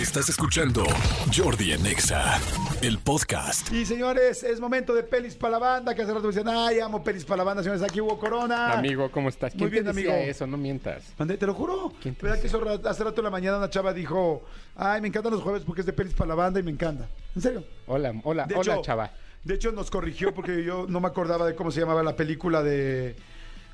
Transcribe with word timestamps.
Estás 0.00 0.28
escuchando 0.28 0.84
Jordi 1.36 1.72
en 1.72 1.84
Exa, 1.86 2.38
el 2.82 2.98
podcast. 2.98 3.72
Y 3.72 3.84
señores, 3.84 4.44
es 4.44 4.60
momento 4.60 4.94
de 4.94 5.02
pelis 5.02 5.34
para 5.34 5.52
la 5.52 5.58
banda, 5.58 5.94
que 5.94 6.02
hace 6.02 6.12
rato 6.12 6.28
me 6.28 6.32
decían, 6.34 6.48
ay, 6.48 6.78
amo 6.78 7.02
pelis 7.02 7.24
para 7.24 7.38
la 7.38 7.44
banda, 7.44 7.62
señores, 7.62 7.82
aquí 7.82 8.00
hubo 8.00 8.16
Corona. 8.18 8.72
Amigo, 8.72 9.10
¿cómo 9.10 9.28
estás? 9.28 9.54
Muy 9.56 9.68
bien, 9.70 9.84
te 9.84 9.92
decía 9.92 10.12
amigo. 10.14 10.30
eso? 10.30 10.46
No 10.46 10.56
mientas. 10.56 11.02
Mandé, 11.18 11.36
te 11.36 11.46
lo 11.46 11.54
juro. 11.54 11.92
¿Quién 12.00 12.14
te 12.14 12.26
¿Verdad 12.26 12.40
que 12.40 12.46
eso 12.46 12.62
hace 12.88 13.04
rato 13.04 13.20
en 13.20 13.24
la 13.24 13.30
mañana 13.30 13.58
una 13.58 13.70
chava 13.70 13.92
dijo, 13.92 14.44
ay, 14.76 15.00
me 15.00 15.08
encantan 15.08 15.32
los 15.32 15.42
jueves 15.42 15.62
porque 15.66 15.80
es 15.80 15.86
de 15.86 15.92
pelis 15.92 16.14
para 16.14 16.28
la 16.28 16.34
banda 16.36 16.60
y 16.60 16.62
me 16.62 16.70
encanta. 16.70 17.08
¿En 17.34 17.42
serio? 17.42 17.64
Hola, 17.86 18.12
hola, 18.24 18.46
De 18.46 18.54
hola, 18.54 18.74
hecho- 18.74 18.82
chava. 18.82 19.10
De 19.42 19.54
hecho, 19.54 19.72
nos 19.72 19.90
corrigió 19.90 20.34
porque 20.34 20.62
yo 20.64 20.86
no 20.88 21.00
me 21.00 21.08
acordaba 21.08 21.46
de 21.46 21.54
cómo 21.54 21.70
se 21.70 21.80
llamaba 21.80 22.02
la 22.02 22.14
película 22.16 22.62
de. 22.62 23.16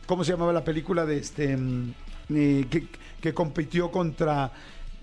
¿Cómo 0.06 0.22
se 0.24 0.32
llamaba 0.32 0.52
la 0.52 0.62
película 0.64 1.04
de 1.06 1.16
este. 1.18 1.56
mm, 1.56 1.94
eh, 2.34 2.66
que, 2.70 2.86
que 3.20 3.34
compitió 3.34 3.90
contra. 3.90 4.50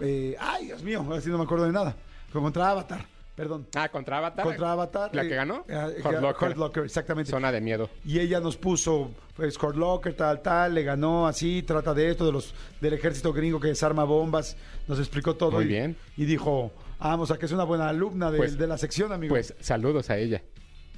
Eh, 0.01 0.35
ay, 0.39 0.65
Dios 0.65 0.83
mío, 0.83 1.03
ahora 1.07 1.21
sí 1.21 1.29
no 1.29 1.37
me 1.37 1.43
acuerdo 1.43 1.65
de 1.65 1.71
nada. 1.71 1.95
Contra 2.31 2.69
Avatar, 2.71 3.05
perdón. 3.35 3.67
Ah, 3.75 3.89
contra 3.89 4.17
Avatar. 4.19 4.45
Contra 4.45 4.71
Avatar. 4.71 5.13
¿La 5.13 5.23
eh, 5.23 5.27
que 5.27 5.35
ganó? 5.35 5.65
eh, 5.67 5.97
eh, 6.03 6.55
Locker. 6.55 6.83
Exactamente. 6.85 7.29
Zona 7.31 7.51
de 7.51 7.59
miedo. 7.61 7.89
Y 8.05 8.19
ella 8.19 8.39
nos 8.39 8.55
puso, 8.57 9.11
pues, 9.35 9.61
Hurt 9.61 9.75
Locker, 9.75 10.13
tal, 10.15 10.41
tal, 10.41 10.73
le 10.73 10.83
ganó 10.83 11.27
así, 11.27 11.61
trata 11.63 11.93
de 11.93 12.11
esto, 12.11 12.25
de 12.25 12.31
los 12.31 12.53
del 12.79 12.93
ejército 12.93 13.33
gringo 13.33 13.59
que 13.59 13.67
desarma 13.69 14.03
bombas, 14.05 14.55
nos 14.87 14.99
explicó 14.99 15.35
todo. 15.35 15.51
Muy 15.51 15.65
y, 15.65 15.67
bien. 15.67 15.97
Y 16.15 16.25
dijo, 16.25 16.71
vamos, 16.99 17.31
a 17.31 17.37
que 17.37 17.45
es 17.47 17.51
una 17.51 17.63
buena 17.65 17.89
alumna 17.89 18.31
de, 18.31 18.37
Pues- 18.37 18.57
de 18.57 18.67
la 18.67 18.77
sección, 18.77 19.11
amigo. 19.11 19.33
Pues 19.33 19.53
saludos 19.59 20.09
a 20.09 20.17
ella. 20.17 20.41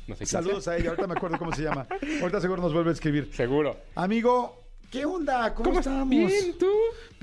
No 0.05 0.15
sé 0.15 0.25
quién 0.25 0.27
Saludos 0.27 0.65
sea. 0.65 0.73
a 0.73 0.77
ella, 0.77 0.89
ahorita 0.89 1.07
me 1.07 1.13
acuerdo 1.13 1.37
cómo 1.39 1.53
se 1.55 1.63
llama. 1.63 1.87
Ahorita 2.21 2.41
seguro 2.41 2.61
nos 2.61 2.73
vuelve 2.73 2.89
a 2.89 2.93
escribir. 2.93 3.29
Seguro. 3.33 3.77
Amigo, 3.95 4.61
¿qué 4.91 5.05
onda? 5.05 5.53
¿Cómo, 5.53 5.69
¿Cómo 5.69 5.79
estamos? 5.79 6.09
Bien, 6.09 6.57
tú. 6.59 6.69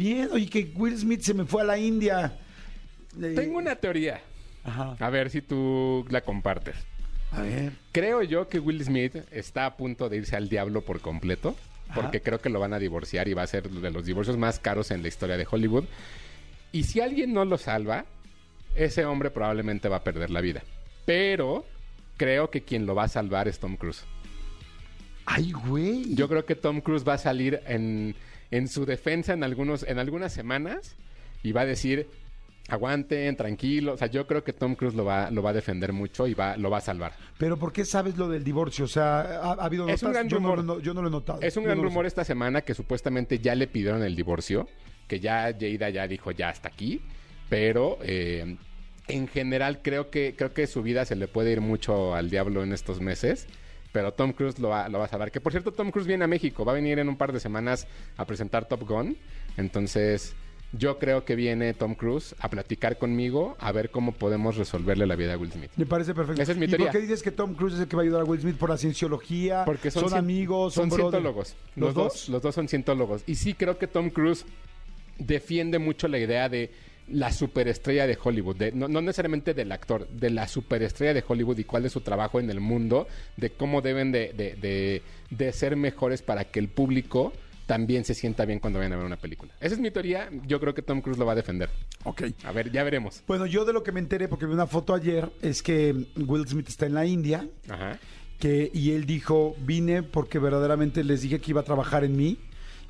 Bien, 0.01 0.31
oye, 0.33 0.49
que 0.49 0.73
Will 0.77 0.97
Smith 0.97 1.21
se 1.21 1.35
me 1.35 1.45
fue 1.45 1.61
a 1.61 1.65
la 1.67 1.77
India. 1.77 2.39
Tengo 3.21 3.59
una 3.59 3.77
teoría. 3.77 4.23
Ajá. 4.65 4.97
A 4.99 5.11
ver 5.11 5.29
si 5.29 5.43
tú 5.43 6.07
la 6.09 6.23
compartes. 6.23 6.75
A 7.33 7.43
ver. 7.43 7.73
Creo 7.93 8.23
yo 8.23 8.49
que 8.49 8.61
Will 8.61 8.83
Smith 8.83 9.17
está 9.31 9.67
a 9.67 9.77
punto 9.77 10.09
de 10.09 10.17
irse 10.17 10.37
al 10.37 10.49
diablo 10.49 10.81
por 10.81 11.03
completo. 11.03 11.55
Porque 11.95 12.23
creo 12.23 12.41
que 12.41 12.49
lo 12.49 12.61
van 12.61 12.73
a 12.73 12.79
divorciar 12.79 13.29
y 13.29 13.35
va 13.35 13.43
a 13.43 13.47
ser 13.47 13.69
de 13.69 13.91
los 13.91 14.07
divorcios 14.07 14.39
más 14.39 14.59
caros 14.59 14.91
en 14.91 15.03
la 15.03 15.09
historia 15.09 15.37
de 15.37 15.47
Hollywood. 15.51 15.85
Y 16.73 16.85
si 16.85 17.03
alguien 17.03 17.35
no 17.35 17.45
lo 17.45 17.59
salva, 17.59 18.07
ese 18.75 19.05
hombre 19.05 19.31
probablemente 19.31 19.91
va 19.91 19.97
a 19.97 20.05
perder 20.05 20.31
la 20.31 20.41
vida. 20.41 20.63
Pero 21.05 21.67
creo 22.17 22.49
que 22.49 22.63
quien 22.63 22.87
lo 22.87 22.95
va 22.95 23.05
a 23.05 23.09
salvar 23.09 23.49
es 23.49 23.59
Tom 23.59 23.77
Cruise. 23.77 24.05
Ay, 25.27 25.53
güey. 25.53 26.15
Yo 26.15 26.27
creo 26.27 26.47
que 26.47 26.55
Tom 26.55 26.81
Cruise 26.81 27.07
va 27.07 27.15
a 27.15 27.19
salir 27.19 27.61
en, 27.67 28.15
en 28.51 28.69
su 28.69 28.85
defensa 28.87 29.33
en, 29.33 29.45
algunos, 29.45 29.83
en 29.85 29.99
algunas 29.99 30.33
semanas 30.33 30.97
y 31.43 31.53
va 31.53 31.63
a 31.63 31.67
decir, 31.67 32.09
aguanten, 32.69 33.37
tranquilos. 33.37 33.95
O 33.95 33.99
sea, 33.99 34.09
yo 34.09 34.27
creo 34.27 34.45
que 34.45 34.53
Tom 34.53 34.75
Cruise 34.75 34.95
lo 34.95 35.05
va, 35.05 35.31
lo 35.31 35.43
va 35.43 35.51
a 35.51 35.53
defender 35.55 35.93
mucho 35.93 36.27
y 36.27 36.35
va, 36.35 36.57
lo 36.57 36.71
va 36.71 36.79
a 36.79 36.81
salvar. 36.83 37.13
Pero 37.39 37.59
¿por 37.59 37.73
qué 37.73 37.85
sabes 37.85 38.17
lo 38.17 38.29
del 38.29 38.45
divorcio? 38.45 38.85
O 38.85 38.89
sea, 38.89 39.21
¿ha, 39.21 39.53
ha 39.53 39.65
habido 39.65 39.89
Es 39.89 40.03
un 40.03 40.09
notas? 40.09 40.13
gran 40.13 40.29
yo, 40.29 40.37
rumor. 40.39 40.65
no- 40.65 40.81
yo 40.81 40.95
no 40.95 41.03
lo 41.03 41.09
he 41.09 41.11
notado. 41.11 41.41
Es 41.43 41.57
un 41.57 41.63
Yo 41.65 41.69
gran 41.69 41.79
no 41.79 41.85
rumor 41.85 42.07
esta 42.07 42.25
semana 42.25 42.61
que 42.63 42.75
supuestamente 42.75 43.39
ya 43.39 43.55
le 43.55 43.67
pidieron 43.67 44.03
el 44.03 44.15
divorcio, 44.17 44.69
que 45.09 45.21
ya 45.21 45.53
Jada 45.59 45.91
ya 45.91 46.07
dijo 46.07 46.31
ya 46.31 46.49
hasta 46.51 46.69
aquí, 46.69 47.01
pero 47.49 47.99
eh, 48.03 48.57
en 49.09 49.27
general 49.27 49.81
creo 49.83 50.11
que 50.11 50.35
creo 50.37 50.53
que 50.55 50.67
su 50.69 50.83
vida 50.83 51.05
se 51.05 51.17
le 51.17 51.27
puede 51.27 51.51
ir 51.53 51.61
mucho 51.61 52.15
al 52.15 52.31
diablo 52.31 52.63
en 52.63 52.73
estos 52.73 53.01
meses. 53.01 53.47
Pero 53.93 54.13
Tom 54.13 54.33
Cruise 54.33 54.59
lo 54.59 54.69
va, 54.69 54.89
lo 54.89 54.99
va 54.99 55.07
a 55.07 55.09
salvar. 55.09 55.31
Que 55.31 55.41
por 55.41 55.53
cierto, 55.53 55.73
Tom 55.73 55.91
Cruise 55.91 56.07
viene 56.07 56.25
a 56.25 56.29
México. 56.29 56.65
Va 56.65 56.73
a 56.73 56.75
venir 56.77 56.99
en 56.99 57.09
un 57.09 57.17
par 57.17 57.33
de 57.33 57.41
semanas 57.41 57.87
a 58.17 58.25
presentar 58.25 58.69
Top 58.69 58.87
Gun. 58.89 59.17
Entonces, 59.57 60.35
yo 60.73 60.99
creo 60.99 61.25
que 61.25 61.35
viene 61.35 61.75
Tom 61.75 61.95
Cruise 61.95 62.35
a 62.39 62.49
platicar 62.49 62.99
conmigo 62.99 63.57
a 63.59 63.73
ver 63.73 63.91
cómo 63.91 64.13
podemos 64.13 64.57
resolverle 64.57 65.07
la 65.07 65.17
vida 65.17 65.35
a 65.35 65.37
Will 65.37 65.51
Smith. 65.51 65.71
Me 65.77 65.87
parece 65.87 66.15
perfecto. 66.15 66.41
Esa 66.41 66.53
es 66.53 66.59
mi 66.59 66.67
¿Y 66.67 66.69
teoría. 66.69 66.87
por 66.87 66.93
qué 66.93 67.01
dices 67.01 67.23
que 67.23 67.33
Tom 67.33 67.55
Cruise 67.55 67.75
es 67.75 67.81
el 67.81 67.89
que 67.89 67.97
va 67.97 68.03
a 68.03 68.05
ayudar 68.05 68.23
a 68.23 68.25
Will 68.25 68.41
Smith 68.41 68.57
por 68.57 68.71
la 68.71 68.77
cienciología? 68.77 69.65
Porque 69.65 69.91
son, 69.91 70.09
son, 70.09 70.19
amigos, 70.19 70.75
son, 70.75 70.91
cientólogos. 70.91 71.57
¿Los, 71.75 71.87
Los, 71.89 71.95
dos? 71.95 72.29
los 72.29 72.43
dos 72.43 72.55
son 72.55 72.69
cientólogos. 72.69 73.25
Y 73.27 73.35
sí 73.35 73.55
creo 73.55 73.79
que 73.79 73.89
Tom 73.89 74.11
Cruise 74.11 74.45
defiende 75.19 75.79
mucho 75.79 76.07
la 76.07 76.19
idea 76.19 76.49
de 76.49 76.71
la 77.13 77.33
superestrella 77.33 78.07
de 78.07 78.19
Hollywood, 78.23 78.57
de- 78.57 78.73
no, 78.73 78.89
no 78.89 79.01
necesariamente 79.01 79.55
del 79.55 79.73
actor, 79.73 80.09
de 80.09 80.31
la 80.31 80.47
superestrella 80.49 81.15
de 81.15 81.25
Hollywood 81.27 81.59
y 81.59 81.65
cuál 81.65 81.85
es 81.87 81.93
su 81.93 82.01
trabajo 82.01 82.41
en 82.41 82.51
el 82.51 82.61
mundo, 82.61 83.07
de 83.37 83.51
cómo 83.51 83.81
deben 83.83 84.13
de, 84.13 84.33
de- 84.33 84.55
de- 84.57 85.03
de 85.31 85.53
ser 85.53 85.77
mejores 85.77 86.23
para 86.23 86.45
que 86.45 86.59
el 86.61 86.69
público 86.69 87.33
también 87.67 88.05
se 88.05 88.15
sienta 88.15 88.45
bien 88.47 88.59
cuando 88.59 88.81
vayan 88.81 88.95
a 88.95 88.97
ver 88.97 89.07
una 89.07 89.17
película. 89.17 89.53
Esa 89.61 89.75
es 89.77 89.81
mi 89.81 89.93
teoría, 89.93 90.29
yo 90.47 90.59
creo 90.59 90.75
que 90.75 90.83
Tom 90.83 91.01
Cruise 91.01 91.19
lo 91.19 91.25
va 91.27 91.33
a 91.33 91.37
defender. 91.37 91.71
Ok. 92.05 92.23
A 92.45 92.51
ver, 92.51 92.73
ya 92.73 92.83
veremos. 92.83 93.23
Bueno, 93.29 93.47
yo 93.47 93.65
de 93.65 93.73
lo 93.73 93.85
que 93.85 93.93
me 93.93 94.01
enteré, 94.01 94.27
porque 94.27 94.47
vi 94.47 94.53
una 94.55 94.67
foto 94.67 94.93
ayer, 94.93 95.31
es 95.41 95.63
que 95.63 95.95
Will 96.17 96.49
Smith 96.49 96.69
está 96.69 96.87
en 96.87 96.95
la 96.95 97.07
India 97.07 97.47
Ajá. 97.69 97.97
que, 98.41 98.71
y 98.75 98.91
él 98.91 99.07
dijo, 99.07 99.55
vine 99.61 100.03
porque 100.03 100.41
verdaderamente 100.41 101.05
les 101.05 101.23
dije 101.23 101.39
que 101.39 101.53
iba 101.53 101.61
a 101.61 101.65
trabajar 101.65 102.03
en 102.03 102.17
mí 102.17 102.39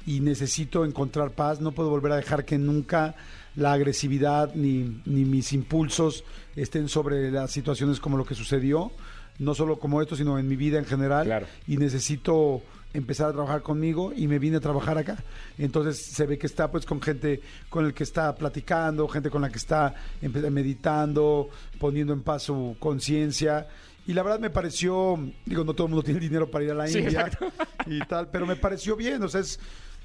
y 0.07 0.21
necesito 0.21 0.85
encontrar 0.85 1.31
paz, 1.33 1.61
no 1.61 1.73
puedo 1.73 1.91
volver 1.91 2.13
a 2.13 2.17
dejar 2.17 2.45
que 2.45 2.59
nunca 2.59 3.15
la 3.57 3.73
agresividad 3.73 4.55
ni, 4.55 5.01
ni 5.07 5.25
mis 5.25 5.53
impulsos 5.53 6.25
estén 6.57 6.89
sobre 6.89 7.31
las 7.31 7.51
situaciones 7.51 8.01
como 8.01 8.17
lo 8.17 8.25
que 8.25 8.35
sucedió, 8.35 8.93
no 9.39 9.55
solo 9.55 9.79
como 9.79 10.01
esto, 10.03 10.17
sino 10.17 10.39
en 10.39 10.47
mi 10.49 10.57
vida 10.57 10.79
en 10.79 10.85
general. 10.85 11.27
Claro. 11.27 11.47
Y 11.67 11.77
necesito 11.77 12.63
empezar 12.93 13.29
a 13.31 13.33
trabajar 13.33 13.63
conmigo 13.63 14.13
y 14.15 14.27
me 14.27 14.39
vine 14.41 14.57
a 14.57 14.61
trabajar 14.61 14.99
acá. 14.99 15.17
Entonces 15.59 16.01
se 16.01 16.27
ve 16.27 16.39
que 16.39 16.47
está 16.47 16.71
pues 16.71 16.85
con 16.87 17.01
gente 17.01 17.41
con 17.69 17.87
el 17.87 17.95
que 17.95 18.03
está 18.03 18.35
platicando, 18.35 19.07
gente 19.09 19.31
con 19.31 19.43
la 19.43 19.49
que 19.51 19.59
está 19.59 19.95
meditando, 20.51 21.49
poniendo 21.79 22.13
en 22.13 22.23
paz 22.23 22.45
su 22.45 22.77
conciencia. 22.79 23.69
Y 24.07 24.13
la 24.13 24.23
verdad 24.23 24.41
me 24.41 24.51
pareció, 24.51 25.19
digo, 25.45 25.63
no 25.65 25.75
todo 25.75 25.87
el 25.87 25.91
mundo 25.93 26.03
tiene 26.05 26.21
dinero 26.21 26.51
para 26.51 26.65
ir 26.65 26.71
a 26.73 26.75
la 26.75 26.89
Sí, 26.89 26.99
India 26.99 27.27
exacto. 27.27 27.47
y 27.87 27.99
tal, 28.01 28.29
pero 28.29 28.47
me 28.47 28.57
pareció 28.57 28.97
bien. 28.97 29.23
O 29.23 29.29
sea, 29.29 29.41
es- 29.41 29.59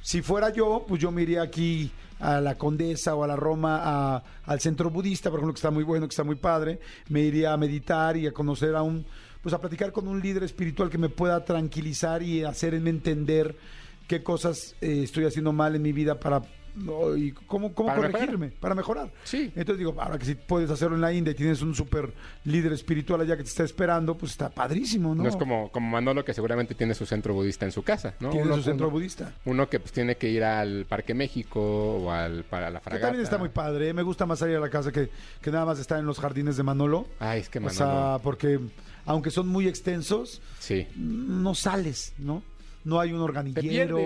si 0.06 0.22
fuera 0.22 0.52
yo, 0.52 0.86
pues 0.88 1.02
yo 1.02 1.10
me 1.12 1.24
iría 1.24 1.42
aquí 1.42 1.90
a 2.20 2.40
la 2.40 2.56
Condesa 2.60 3.16
o 3.16 3.24
a 3.24 3.28
la 3.28 3.36
Roma, 3.36 3.80
a- 3.84 4.24
al 4.46 4.60
centro 4.60 4.92
budista, 4.92 5.32
por 5.32 5.40
ejemplo, 5.40 5.54
que 5.54 5.58
está 5.58 5.72
muy 5.72 5.84
bueno, 5.84 6.08
que 6.08 6.12
está 6.14 6.24
muy 6.24 6.36
padre. 6.36 6.80
Me 7.10 7.22
iría 7.22 7.54
a 7.54 7.58
meditar 7.58 8.16
y 8.16 8.28
a 8.28 8.32
conocer 8.32 8.76
a 8.76 8.84
un, 8.84 9.04
pues 9.42 9.54
a 9.56 9.60
platicar 9.60 9.92
con 9.92 10.08
un 10.08 10.22
líder 10.22 10.44
espiritual 10.44 10.92
que 10.92 11.00
me 11.00 11.10
pueda 11.10 11.44
tranquilizar 11.44 12.22
y 12.22 12.44
hacerme 12.44 12.92
entender 12.92 13.58
qué 14.08 14.22
cosas 14.22 14.76
eh, 14.80 15.02
estoy 15.04 15.26
haciendo 15.26 15.52
mal 15.54 15.76
en 15.76 15.82
mi 15.82 15.92
vida 15.92 16.20
para 16.20 16.44
no, 16.76 17.16
y 17.16 17.32
cómo, 17.32 17.74
cómo 17.74 17.88
Para 17.90 18.12
corregirme, 18.12 18.50
para 18.50 18.76
mejorar. 18.76 19.12
Sí. 19.24 19.52
Entonces 19.56 19.78
digo, 19.80 19.96
ahora 20.00 20.18
que 20.20 20.26
si 20.26 20.36
puedes 20.36 20.70
hacerlo 20.70 20.96
en 20.96 21.02
la 21.02 21.14
India 21.14 21.32
y 21.32 21.36
tienes 21.36 21.62
un 21.62 21.74
super 21.76 22.14
líder 22.44 22.74
espiritual 22.74 23.22
allá 23.22 23.38
que 23.38 23.44
te 23.44 23.50
está 23.50 23.64
esperando, 23.64 24.16
pues 24.18 24.34
está 24.34 24.50
padrísimo, 24.50 25.16
¿no? 25.16 25.24
No, 25.24 25.30
es 25.30 25.36
como, 25.36 25.72
como 25.72 25.90
Manolo 25.90 26.24
que 26.26 26.34
seguramente 26.34 26.76
tiene 26.76 26.94
su 26.94 27.06
centro 27.06 27.34
budista 27.34 27.66
en 27.66 27.72
su 27.72 27.84
casa, 27.84 28.14
¿no? 28.20 28.30
Tiene 28.30 28.46
Uno- 28.46 28.56
su 28.58 28.64
centro 28.64 28.88
uno- 28.88 28.94
budista. 28.96 29.34
Uno 29.46 29.70
que 29.70 29.80
pues 29.80 29.92
tiene 29.92 30.16
que 30.18 30.30
ir 30.30 30.44
al 30.44 30.86
Parque 30.86 31.14
México 31.14 31.62
o 31.62 32.12
al 32.12 32.44
para 32.44 32.70
la 32.70 32.80
Que 32.80 32.84
fragata. 32.84 33.08
también 33.08 33.24
está 33.24 33.38
muy 33.38 33.50
padre. 33.50 33.90
¿eh? 33.90 33.94
Me 33.94 34.04
gusta 34.04 34.26
más 34.26 34.40
salir 34.40 34.58
a 34.58 34.60
la 34.60 34.70
casa 34.70 34.92
que, 34.92 35.10
que 35.42 35.52
nada 35.52 35.66
más 35.66 35.80
estar 35.80 36.00
en 36.00 36.06
los 36.06 36.20
jardines 36.20 36.58
de 36.58 36.64
Manolo. 36.64 37.08
Ay, 37.20 37.40
es 37.42 37.50
que 37.50 37.60
O 37.60 37.62
Manolo. 37.62 37.78
sea, 37.78 38.18
porque 38.24 38.60
aunque 39.06 39.32
son 39.32 39.48
muy 39.48 39.68
extensos, 39.68 40.42
sí. 40.60 40.88
no 40.98 41.56
sales, 41.56 42.14
¿no? 42.18 42.44
No 42.84 43.00
hay 43.00 43.14
un 43.14 43.22
organillero, 43.22 44.00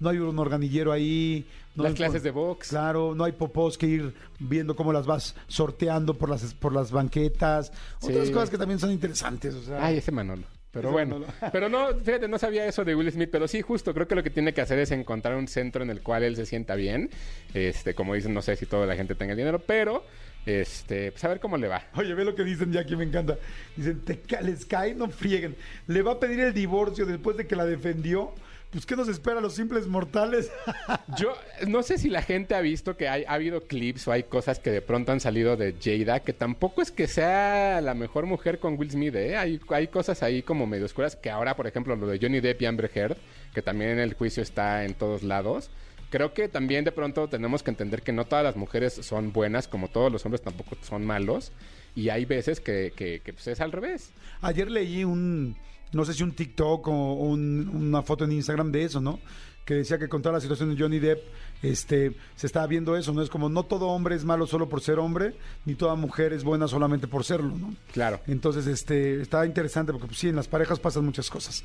no 0.00 0.08
hay 0.08 0.18
un 0.18 0.38
organillero 0.38 0.92
ahí. 0.92 1.46
No 1.74 1.84
Las 1.84 1.94
clases 1.94 2.16
por- 2.20 2.22
de 2.22 2.30
box. 2.30 2.68
Claro, 2.68 3.14
no 3.14 3.24
hay 3.24 3.32
popós 3.32 3.76
que 3.76 3.86
ir 3.86 4.14
viendo 4.38 4.76
cómo 4.76 4.92
las 4.92 5.06
vas 5.06 5.34
sorteando 5.48 6.14
por 6.14 6.28
las, 6.30 6.54
por 6.54 6.72
las 6.72 6.90
banquetas. 6.92 7.72
Otras 8.00 8.30
cosas 8.30 8.50
que 8.50 8.58
también 8.58 8.78
son 8.78 8.90
interesantes. 8.92 9.54
O 9.54 9.62
sea, 9.62 9.84
Ay, 9.84 9.98
ese 9.98 10.12
Manolo. 10.12 10.44
Pero 10.70 10.90
bueno, 10.90 11.20
pero 11.52 11.68
no, 11.68 11.88
fíjate, 12.02 12.26
no 12.26 12.36
sabía 12.38 12.66
eso 12.66 12.84
de 12.84 12.96
Will 12.96 13.10
Smith, 13.12 13.28
pero 13.30 13.46
sí, 13.46 13.62
justo, 13.62 13.94
creo 13.94 14.08
que 14.08 14.16
lo 14.16 14.24
que 14.24 14.30
tiene 14.30 14.52
que 14.52 14.60
hacer 14.60 14.78
es 14.80 14.90
encontrar 14.90 15.36
un 15.36 15.46
centro 15.46 15.84
en 15.84 15.90
el 15.90 16.02
cual 16.02 16.24
él 16.24 16.34
se 16.34 16.46
sienta 16.46 16.74
bien. 16.74 17.10
Este, 17.54 17.94
como 17.94 18.14
dicen, 18.14 18.34
no 18.34 18.42
sé 18.42 18.56
si 18.56 18.66
toda 18.66 18.84
la 18.84 18.96
gente 18.96 19.14
tenga 19.14 19.32
el 19.32 19.38
dinero, 19.38 19.60
pero 19.60 20.04
este, 20.46 21.12
pues 21.12 21.22
a 21.24 21.28
ver 21.28 21.38
cómo 21.40 21.56
le 21.56 21.68
va. 21.68 21.82
Oye, 21.94 22.12
ve 22.14 22.24
lo 22.24 22.34
que 22.34 22.42
dicen 22.44 22.72
ya 22.72 22.80
aquí, 22.80 22.96
me 22.96 23.04
encanta. 23.04 23.38
Dicen, 23.76 24.00
te 24.04 24.20
les 24.42 24.66
cae, 24.66 24.94
no 24.94 25.08
frieguen. 25.08 25.54
Le 25.86 26.02
va 26.02 26.12
a 26.12 26.20
pedir 26.20 26.40
el 26.40 26.52
divorcio 26.52 27.06
después 27.06 27.36
de 27.36 27.46
que 27.46 27.54
la 27.56 27.64
defendió. 27.66 28.32
Pues, 28.74 28.86
¿qué 28.86 28.96
nos 28.96 29.06
espera 29.06 29.38
a 29.38 29.40
los 29.40 29.54
simples 29.54 29.86
mortales? 29.86 30.50
Yo 31.16 31.36
no 31.68 31.84
sé 31.84 31.96
si 31.96 32.10
la 32.10 32.22
gente 32.22 32.56
ha 32.56 32.60
visto 32.60 32.96
que 32.96 33.08
hay, 33.08 33.22
ha 33.22 33.34
habido 33.34 33.68
clips 33.68 34.08
o 34.08 34.10
hay 34.10 34.24
cosas 34.24 34.58
que 34.58 34.72
de 34.72 34.82
pronto 34.82 35.12
han 35.12 35.20
salido 35.20 35.56
de 35.56 35.76
Jada, 35.80 36.18
que 36.18 36.32
tampoco 36.32 36.82
es 36.82 36.90
que 36.90 37.06
sea 37.06 37.80
la 37.80 37.94
mejor 37.94 38.26
mujer 38.26 38.58
con 38.58 38.76
Will 38.76 38.90
Smith, 38.90 39.14
¿eh? 39.14 39.36
Hay, 39.36 39.60
hay 39.68 39.86
cosas 39.86 40.24
ahí 40.24 40.42
como 40.42 40.66
medio 40.66 40.86
oscuras, 40.86 41.14
que 41.14 41.30
ahora, 41.30 41.54
por 41.54 41.68
ejemplo, 41.68 41.94
lo 41.94 42.08
de 42.08 42.18
Johnny 42.20 42.40
Depp 42.40 42.62
y 42.62 42.66
Amber 42.66 42.90
Heard, 42.92 43.16
que 43.54 43.62
también 43.62 43.92
en 43.92 44.00
el 44.00 44.14
juicio 44.14 44.42
está 44.42 44.84
en 44.84 44.94
todos 44.94 45.22
lados. 45.22 45.70
Creo 46.10 46.34
que 46.34 46.48
también 46.48 46.84
de 46.84 46.90
pronto 46.90 47.28
tenemos 47.28 47.62
que 47.62 47.70
entender 47.70 48.02
que 48.02 48.12
no 48.12 48.24
todas 48.24 48.44
las 48.44 48.56
mujeres 48.56 48.94
son 48.94 49.32
buenas, 49.32 49.68
como 49.68 49.86
todos 49.86 50.10
los 50.10 50.24
hombres 50.24 50.42
tampoco 50.42 50.76
son 50.82 51.06
malos, 51.06 51.52
y 51.94 52.08
hay 52.08 52.24
veces 52.24 52.58
que, 52.58 52.92
que, 52.96 53.20
que, 53.20 53.34
pues, 53.34 53.46
es 53.46 53.60
al 53.60 53.70
revés. 53.70 54.10
Ayer 54.40 54.68
leí 54.68 55.04
un, 55.04 55.56
no 55.94 56.04
sé 56.04 56.12
si 56.14 56.22
un 56.22 56.32
TikTok 56.32 56.86
o 56.88 57.12
un- 57.14 57.68
una 57.72 58.02
foto 58.02 58.24
en 58.24 58.32
Instagram 58.32 58.70
de 58.72 58.84
eso, 58.84 59.00
¿no? 59.00 59.20
que 59.64 59.72
decía 59.72 59.96
que 59.98 60.10
con 60.10 60.20
toda 60.20 60.34
la 60.34 60.40
situación 60.42 60.74
de 60.74 60.82
Johnny 60.82 60.98
Depp, 60.98 61.20
este, 61.62 62.12
se 62.36 62.46
estaba 62.46 62.66
viendo 62.66 62.98
eso, 62.98 63.14
¿no? 63.14 63.22
Es 63.22 63.30
como 63.30 63.48
no 63.48 63.62
todo 63.62 63.86
hombre 63.88 64.14
es 64.14 64.22
malo 64.22 64.46
solo 64.46 64.68
por 64.68 64.82
ser 64.82 64.98
hombre, 64.98 65.34
ni 65.64 65.74
toda 65.74 65.94
mujer 65.94 66.34
es 66.34 66.44
buena 66.44 66.68
solamente 66.68 67.08
por 67.08 67.24
serlo, 67.24 67.56
¿no? 67.56 67.74
Claro. 67.90 68.20
Entonces, 68.26 68.66
este, 68.66 69.22
está 69.22 69.46
interesante 69.46 69.90
porque 69.92 70.06
pues, 70.08 70.18
sí, 70.18 70.28
en 70.28 70.36
las 70.36 70.48
parejas 70.48 70.78
pasan 70.80 71.06
muchas 71.06 71.30
cosas. 71.30 71.64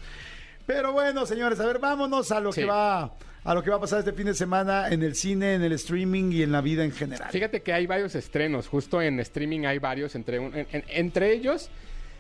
Pero 0.65 0.93
bueno, 0.93 1.25
señores, 1.25 1.59
a 1.59 1.65
ver, 1.65 1.79
vámonos 1.79 2.31
a 2.31 2.39
lo 2.39 2.53
Sí. 2.53 2.61
que 2.61 2.67
va 2.67 3.11
a 3.43 3.53
lo 3.53 3.63
que 3.63 3.69
va 3.69 3.75
a 3.75 3.79
pasar 3.81 3.99
este 3.99 4.13
fin 4.13 4.27
de 4.27 4.33
semana 4.33 4.87
en 4.87 5.03
el 5.03 5.15
cine, 5.15 5.55
en 5.55 5.63
el 5.63 5.73
streaming 5.73 6.31
y 6.31 6.43
en 6.43 6.53
la 6.53 6.61
vida 6.61 6.85
en 6.85 6.93
general. 6.93 7.29
Fíjate 7.31 7.61
que 7.61 7.73
hay 7.73 7.85
varios 7.85 8.15
estrenos, 8.15 8.67
justo 8.69 9.01
en 9.01 9.19
streaming 9.19 9.65
hay 9.65 9.79
varios, 9.79 10.15
entre, 10.15 10.39
un- 10.39 10.55
en- 10.55 10.67
en- 10.71 10.83
entre 10.87 11.33
ellos, 11.33 11.69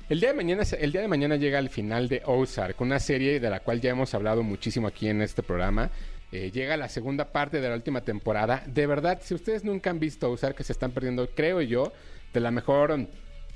el 0.09 0.19
día, 0.19 0.29
de 0.29 0.35
mañana, 0.35 0.63
el 0.79 0.91
día 0.91 1.01
de 1.01 1.07
mañana 1.07 1.35
llega 1.35 1.59
el 1.59 1.69
final 1.69 2.09
de 2.09 2.21
Ozark, 2.25 2.81
una 2.81 2.99
serie 2.99 3.39
de 3.39 3.49
la 3.49 3.59
cual 3.59 3.79
ya 3.79 3.91
hemos 3.91 4.13
hablado 4.13 4.43
muchísimo 4.43 4.87
aquí 4.87 5.07
en 5.07 5.21
este 5.21 5.43
programa. 5.43 5.89
Eh, 6.31 6.51
llega 6.51 6.77
la 6.77 6.89
segunda 6.89 7.31
parte 7.31 7.61
de 7.61 7.69
la 7.69 7.75
última 7.75 8.01
temporada. 8.01 8.63
De 8.67 8.85
verdad, 8.85 9.19
si 9.23 9.33
ustedes 9.33 9.63
nunca 9.63 9.89
han 9.89 9.99
visto 9.99 10.29
Ozark, 10.29 10.55
que 10.55 10.63
se 10.63 10.73
están 10.73 10.91
perdiendo, 10.91 11.27
creo 11.29 11.61
yo, 11.61 11.91
de 12.33 12.39
la 12.39 12.51
mejor 12.51 13.07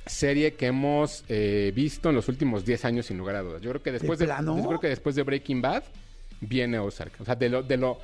serie 0.06 0.54
que 0.54 0.68
hemos 0.68 1.24
eh, 1.30 1.72
visto 1.76 2.10
en 2.10 2.16
los 2.16 2.28
últimos 2.28 2.66
10 2.66 2.86
años, 2.86 3.06
sin 3.06 3.18
lugar 3.18 3.36
a 3.36 3.42
dudas. 3.42 3.62
Yo 3.62 3.70
creo 3.70 3.84
que 3.84 3.92
después 3.92 4.20
de, 4.20 4.26
plano? 4.26 4.58
yo 4.58 4.68
creo 4.68 4.80
que 4.80 4.90
después 4.90 5.16
de 5.16 5.24
Breaking 5.24 5.62
Bad 5.62 5.84
viene 6.42 6.80
Ozark. 6.80 7.14
O 7.20 7.26
sea, 7.26 7.36
de 7.36 7.50
lo, 7.50 7.64
de 7.64 7.78
lo 7.78 8.00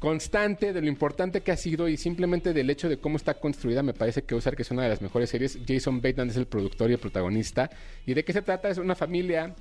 constante, 0.00 0.72
de 0.72 0.80
lo 0.80 0.88
importante 0.88 1.42
que 1.42 1.52
ha 1.52 1.56
sido 1.56 1.86
y 1.86 1.96
simplemente 1.96 2.52
del 2.52 2.70
hecho 2.70 2.88
de 2.88 2.98
cómo 2.98 3.18
está 3.18 3.34
construida, 3.34 3.82
me 3.82 3.92
parece 3.92 4.22
que 4.22 4.34
Ozark 4.34 4.58
es 4.58 4.70
una 4.70 4.82
de 4.82 4.88
las 4.88 5.02
mejores 5.02 5.30
series. 5.30 5.58
Jason 5.68 6.00
Bateman 6.00 6.30
es 6.30 6.36
el 6.36 6.46
productor 6.46 6.90
y 6.90 6.94
el 6.94 6.98
protagonista. 6.98 7.70
¿Y 8.06 8.14
de 8.14 8.24
qué 8.24 8.32
se 8.32 8.42
trata? 8.42 8.70
Es 8.70 8.78
una 8.78 8.96
familia 8.96 9.54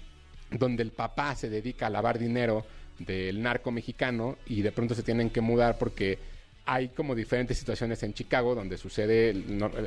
donde 0.50 0.82
el 0.82 0.92
papá 0.92 1.36
se 1.36 1.50
dedica 1.50 1.88
a 1.88 1.90
lavar 1.90 2.18
dinero 2.18 2.66
del 2.98 3.42
narco 3.42 3.72
mexicano 3.72 4.38
y 4.48 4.62
de 4.62 4.72
pronto 4.72 4.96
se 4.96 5.04
tienen 5.04 5.30
que 5.30 5.42
mudar 5.42 5.78
porque 5.78 6.18
hay 6.72 6.90
como 6.90 7.16
diferentes 7.16 7.58
situaciones 7.58 8.04
en 8.04 8.14
Chicago 8.14 8.54
donde 8.54 8.78
sucede 8.78 9.32
el, 9.32 9.46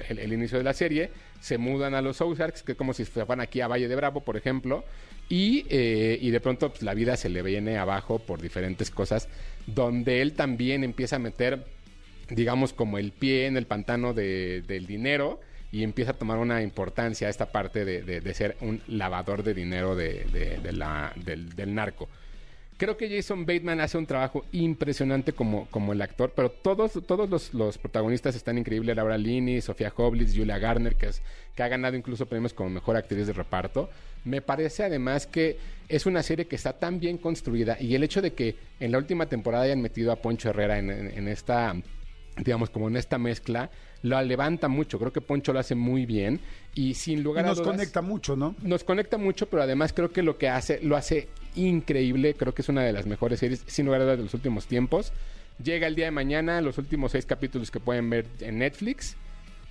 el- 0.08 0.18
el 0.18 0.32
inicio 0.32 0.58
de 0.58 0.64
la 0.64 0.72
serie. 0.74 1.10
Se 1.40 1.56
mudan 1.56 1.94
a 1.94 2.02
los 2.02 2.20
Ozarks, 2.20 2.64
que 2.64 2.72
es 2.72 2.78
como 2.78 2.92
si 2.92 3.04
se 3.04 3.20
aquí 3.40 3.60
a 3.60 3.68
Valle 3.68 3.86
de 3.86 3.94
Bravo, 3.94 4.22
por 4.22 4.36
ejemplo. 4.36 4.84
Y, 5.28 5.64
eh, 5.70 6.18
de 6.30 6.40
pronto 6.40 6.70
pues, 6.70 6.82
la 6.82 6.94
vida 6.94 7.16
se 7.16 7.28
le 7.28 7.42
viene 7.42 7.78
abajo 7.78 8.18
por 8.18 8.42
diferentes 8.42 8.90
cosas, 8.90 9.28
donde 9.66 10.22
él 10.22 10.32
también 10.32 10.82
empieza 10.82 11.16
a 11.16 11.18
meter, 11.20 11.64
digamos, 12.28 12.72
como 12.72 12.98
el 12.98 13.12
pie 13.12 13.46
en 13.46 13.56
el 13.56 13.66
pantano 13.66 14.12
de- 14.12 14.62
del 14.66 14.86
dinero 14.86 15.40
y 15.70 15.84
empieza 15.84 16.10
a 16.10 16.14
tomar 16.14 16.38
una 16.38 16.62
importancia 16.62 17.28
esta 17.28 17.46
parte 17.52 17.84
de, 17.84 18.34
ser 18.34 18.56
un 18.60 18.82
lavador 18.88 19.44
de 19.44 19.54
dinero 19.54 19.94
del 19.94 21.74
narco. 21.74 22.08
Creo 22.82 22.96
que 22.96 23.08
Jason 23.08 23.46
Bateman 23.46 23.80
hace 23.80 23.96
un 23.96 24.06
trabajo 24.06 24.44
impresionante 24.50 25.32
como, 25.32 25.68
como 25.70 25.92
el 25.92 26.02
actor, 26.02 26.32
pero 26.34 26.50
todos, 26.50 27.00
todos 27.06 27.30
los, 27.30 27.54
los 27.54 27.78
protagonistas 27.78 28.34
están 28.34 28.58
increíbles. 28.58 28.96
Laura 28.96 29.16
Linney, 29.16 29.60
Sofía 29.60 29.92
Hoblitz, 29.96 30.36
Julia 30.36 30.58
Garner, 30.58 30.96
que, 30.96 31.08
que 31.54 31.62
ha 31.62 31.68
ganado 31.68 31.96
incluso 31.96 32.26
premios 32.26 32.52
como 32.52 32.70
mejor 32.70 32.96
actriz 32.96 33.28
de 33.28 33.34
reparto. 33.34 33.88
Me 34.24 34.42
parece 34.42 34.82
además 34.82 35.28
que 35.28 35.58
es 35.88 36.06
una 36.06 36.24
serie 36.24 36.46
que 36.46 36.56
está 36.56 36.72
tan 36.72 36.98
bien 36.98 37.18
construida 37.18 37.76
y 37.78 37.94
el 37.94 38.02
hecho 38.02 38.20
de 38.20 38.32
que 38.32 38.56
en 38.80 38.90
la 38.90 38.98
última 38.98 39.26
temporada 39.26 39.62
hayan 39.62 39.80
metido 39.80 40.10
a 40.10 40.16
Poncho 40.16 40.50
Herrera 40.50 40.80
en 40.80 41.28
esta 41.28 41.76
digamos, 42.36 42.70
como 42.70 42.88
en 42.88 42.96
esta 42.96 43.18
mezcla, 43.18 43.70
lo 44.02 44.20
levanta 44.22 44.68
mucho. 44.68 44.98
Creo 44.98 45.12
que 45.12 45.20
Poncho 45.20 45.52
lo 45.52 45.58
hace 45.60 45.74
muy 45.74 46.06
bien 46.06 46.40
y 46.74 46.94
sin 46.94 47.18
Y 47.18 47.22
lugar 47.22 47.44
a 47.44 47.48
nos 47.48 47.58
dudas 47.58 47.72
conecta 47.72 48.02
mucho, 48.02 48.36
¿no? 48.36 48.54
nos 48.62 48.84
conecta 48.84 49.18
mucho, 49.18 49.46
pero 49.48 49.62
además 49.62 49.92
creo 49.92 50.10
que 50.12 50.22
lo 50.22 50.38
que 50.38 50.48
hace, 50.48 50.80
lo 50.82 50.96
hace 50.96 51.28
increíble. 51.54 52.34
Creo 52.34 52.54
que 52.54 52.62
es 52.62 52.68
una 52.68 52.82
de 52.82 52.92
las 52.92 53.06
mejores 53.06 53.40
series, 53.40 53.62
sin 53.66 53.86
lugar 53.86 54.00
a 54.00 54.04
dudas, 54.04 54.18
de 54.18 54.24
los 54.24 54.34
últimos 54.34 54.66
tiempos. 54.66 55.12
Llega 55.62 55.86
el 55.86 55.94
día 55.94 56.06
de 56.06 56.10
mañana, 56.10 56.60
los 56.60 56.78
últimos 56.78 57.12
seis 57.12 57.26
capítulos 57.26 57.70
que 57.70 57.78
pueden 57.80 58.08
ver 58.10 58.26
en 58.40 58.58
Netflix. 58.58 59.16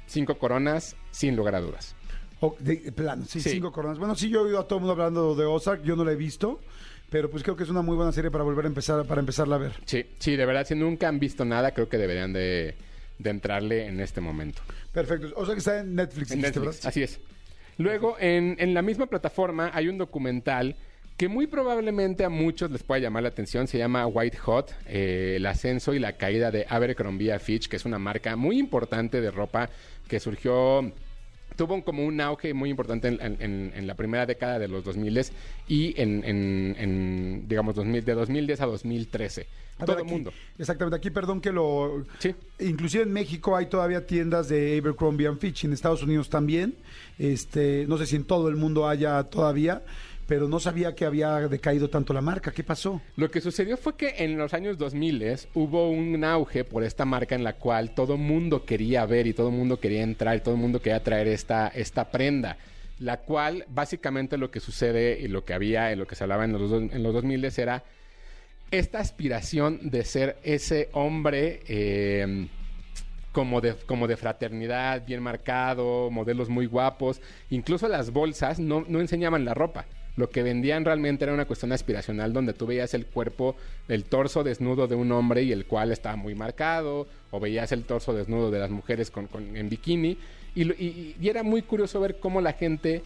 Cinco 0.07 0.35
coronas, 0.37 0.95
sin 1.11 1.35
lugar 1.35 1.55
a 1.55 1.61
dudas. 1.61 1.95
O 2.39 2.55
de, 2.59 2.77
de 2.77 2.91
plano, 2.91 3.23
sí, 3.25 3.39
Sí. 3.39 3.49
cinco 3.51 3.71
coronas. 3.71 3.97
Bueno, 3.99 4.15
sí, 4.15 4.29
yo 4.29 4.39
he 4.41 4.43
oído 4.45 4.59
a 4.59 4.67
todo 4.67 4.77
el 4.79 4.85
mundo 4.85 4.93
hablando 4.93 5.35
de 5.35 5.45
Ozark, 5.45 5.83
yo 5.83 5.95
no 5.95 6.03
la 6.03 6.11
he 6.11 6.15
visto, 6.15 6.59
pero 7.11 7.29
pues 7.29 7.43
creo 7.43 7.57
que 7.57 7.63
es 7.63 7.69
una 7.69 7.81
muy 7.81 7.97
buena 7.97 8.13
serie 8.13 8.31
para 8.31 8.45
volver 8.45 8.63
a 8.63 8.69
empezar, 8.69 9.05
para 9.05 9.19
empezarla 9.19 9.55
a 9.55 9.59
ver. 9.59 9.73
Sí, 9.85 10.05
sí, 10.17 10.37
de 10.37 10.45
verdad, 10.45 10.65
si 10.65 10.75
nunca 10.75 11.09
han 11.09 11.19
visto 11.19 11.43
nada, 11.43 11.71
creo 11.71 11.89
que 11.89 11.97
deberían 11.97 12.31
de, 12.31 12.73
de 13.19 13.29
entrarle 13.29 13.85
en 13.85 13.99
este 13.99 14.21
momento. 14.21 14.61
Perfecto. 14.93 15.27
O 15.35 15.45
sea 15.45 15.53
que 15.53 15.59
está 15.59 15.79
en 15.79 15.93
Netflix, 15.93 16.31
En 16.31 16.39
Netflix, 16.39 16.85
así 16.85 17.03
es. 17.03 17.19
Luego, 17.77 18.15
en, 18.17 18.55
en 18.59 18.73
la 18.73 18.81
misma 18.81 19.07
plataforma 19.07 19.71
hay 19.73 19.89
un 19.89 19.97
documental 19.97 20.77
que 21.17 21.27
muy 21.27 21.47
probablemente 21.47 22.23
a 22.23 22.29
muchos 22.29 22.71
les 22.71 22.81
pueda 22.81 23.01
llamar 23.01 23.23
la 23.23 23.29
atención. 23.29 23.67
Se 23.67 23.77
llama 23.77 24.07
White 24.07 24.37
Hot, 24.37 24.73
eh, 24.87 25.33
el 25.35 25.45
ascenso 25.47 25.93
y 25.93 25.99
la 25.99 26.13
caída 26.13 26.49
de 26.49 26.65
Abercrombie 26.69 27.37
Fitch, 27.39 27.67
que 27.67 27.75
es 27.75 27.83
una 27.83 27.99
marca 27.99 28.37
muy 28.37 28.57
importante 28.57 29.19
de 29.19 29.31
ropa 29.31 29.69
que 30.07 30.21
surgió... 30.21 30.93
Tuvo 31.61 31.83
como 31.83 32.03
un 32.03 32.19
auge 32.21 32.55
muy 32.55 32.71
importante 32.71 33.07
en, 33.07 33.21
en- 33.21 33.37
en- 33.39 33.71
en 33.75 33.85
la 33.85 33.93
primera 33.93 34.25
década 34.25 34.57
de 34.57 34.67
los 34.67 34.83
2000 34.83 35.25
y 35.67 35.93
en, 36.01 36.23
en- 36.25 36.75
en, 36.79 37.45
digamos, 37.47 37.75
2000, 37.75 38.03
de 38.03 38.13
2010 38.15 38.61
a 38.61 38.65
2013. 38.65 39.45
A 39.77 39.85
Todo 39.85 39.99
el 39.99 40.05
mundo. 40.05 40.33
Exactamente, 40.57 40.95
aquí 40.97 41.11
perdón 41.11 41.39
que 41.39 41.51
lo... 41.51 42.03
Sí. 42.17 42.33
Inclusive 42.59 43.03
en 43.03 43.13
México 43.13 43.55
hay 43.55 43.67
todavía 43.67 44.07
tiendas 44.07 44.49
de 44.49 44.75
Abercrombie 44.79 45.27
and 45.27 45.37
Fitch, 45.39 45.65
en 45.65 45.73
Estados 45.73 46.01
Unidos 46.01 46.29
también. 46.29 46.73
Este, 47.19 47.85
no 47.87 47.97
sé 47.99 48.07
si 48.07 48.15
en 48.15 48.23
todo 48.23 48.49
el 48.49 48.55
mundo 48.55 48.87
haya 48.87 49.21
todavía, 49.25 49.83
pero 50.31 50.47
no 50.47 50.61
sabía 50.61 50.95
que 50.95 51.03
había 51.03 51.49
decaído 51.49 51.89
tanto 51.89 52.13
la 52.13 52.21
marca. 52.21 52.53
¿Qué 52.53 52.63
pasó? 52.63 53.01
Lo 53.17 53.29
que 53.29 53.41
sucedió 53.41 53.75
fue 53.75 53.97
que 53.97 54.15
en 54.19 54.37
los 54.37 54.53
años 54.53 54.77
2000 54.77 55.49
hubo 55.55 55.89
un 55.89 56.23
auge 56.23 56.63
por 56.63 56.85
esta 56.85 57.03
marca 57.03 57.35
en 57.35 57.43
la 57.43 57.57
cual 57.57 57.93
todo 57.93 58.15
mundo 58.15 58.63
quería 58.63 59.05
ver 59.05 59.27
y 59.27 59.33
todo 59.33 59.51
mundo 59.51 59.81
quería 59.81 60.03
entrar 60.03 60.37
y 60.37 60.39
todo 60.39 60.55
mundo 60.55 60.81
quería 60.81 61.03
traer 61.03 61.27
esta, 61.27 61.67
esta 61.67 62.11
prenda. 62.11 62.55
La 62.99 63.17
cual 63.17 63.65
básicamente 63.67 64.37
lo 64.37 64.49
que 64.51 64.61
sucede 64.61 65.19
y 65.19 65.27
lo 65.27 65.43
que 65.43 65.53
había, 65.53 65.91
en 65.91 65.99
lo 65.99 66.07
que 66.07 66.15
se 66.15 66.23
hablaba 66.23 66.45
en 66.45 66.53
los, 66.53 66.71
en 66.71 67.03
los 67.03 67.13
2000 67.13 67.51
era 67.57 67.83
esta 68.71 68.99
aspiración 68.99 69.89
de 69.89 70.05
ser 70.05 70.37
ese 70.43 70.87
hombre 70.93 71.59
eh, 71.67 72.47
como, 73.33 73.59
de, 73.59 73.75
como 73.85 74.07
de 74.07 74.15
fraternidad, 74.15 75.05
bien 75.05 75.21
marcado, 75.21 76.09
modelos 76.09 76.47
muy 76.47 76.67
guapos. 76.67 77.19
Incluso 77.49 77.89
las 77.89 78.11
bolsas 78.11 78.59
no, 78.59 78.85
no 78.87 79.01
enseñaban 79.01 79.43
la 79.43 79.53
ropa. 79.53 79.87
Lo 80.17 80.29
que 80.29 80.43
vendían 80.43 80.83
realmente 80.83 81.23
era 81.23 81.33
una 81.33 81.45
cuestión 81.45 81.71
aspiracional 81.71 82.33
donde 82.33 82.53
tú 82.53 82.65
veías 82.67 82.93
el 82.93 83.05
cuerpo, 83.05 83.55
el 83.87 84.03
torso 84.03 84.43
desnudo 84.43 84.87
de 84.87 84.95
un 84.95 85.11
hombre 85.11 85.43
y 85.43 85.51
el 85.51 85.65
cual 85.65 85.91
estaba 85.91 86.15
muy 86.17 86.35
marcado, 86.35 87.07
o 87.31 87.39
veías 87.39 87.71
el 87.71 87.83
torso 87.83 88.13
desnudo 88.13 88.51
de 88.51 88.59
las 88.59 88.69
mujeres 88.69 89.09
con, 89.09 89.27
con- 89.27 89.55
en 89.55 89.69
bikini. 89.69 90.17
Y, 90.53 91.15
y 91.19 91.29
era 91.29 91.43
muy 91.43 91.61
curioso 91.61 91.99
ver 92.01 92.19
cómo 92.19 92.41
la 92.41 92.51
gente 92.53 93.01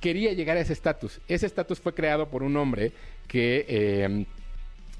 quería 0.00 0.32
llegar 0.34 0.56
a 0.56 0.60
ese 0.60 0.74
estatus. 0.74 1.20
Ese 1.26 1.46
estatus 1.46 1.80
fue 1.80 1.94
creado 1.94 2.28
por 2.28 2.42
un 2.42 2.56
hombre 2.56 2.92
que, 3.26 3.64
eh, 3.68 4.24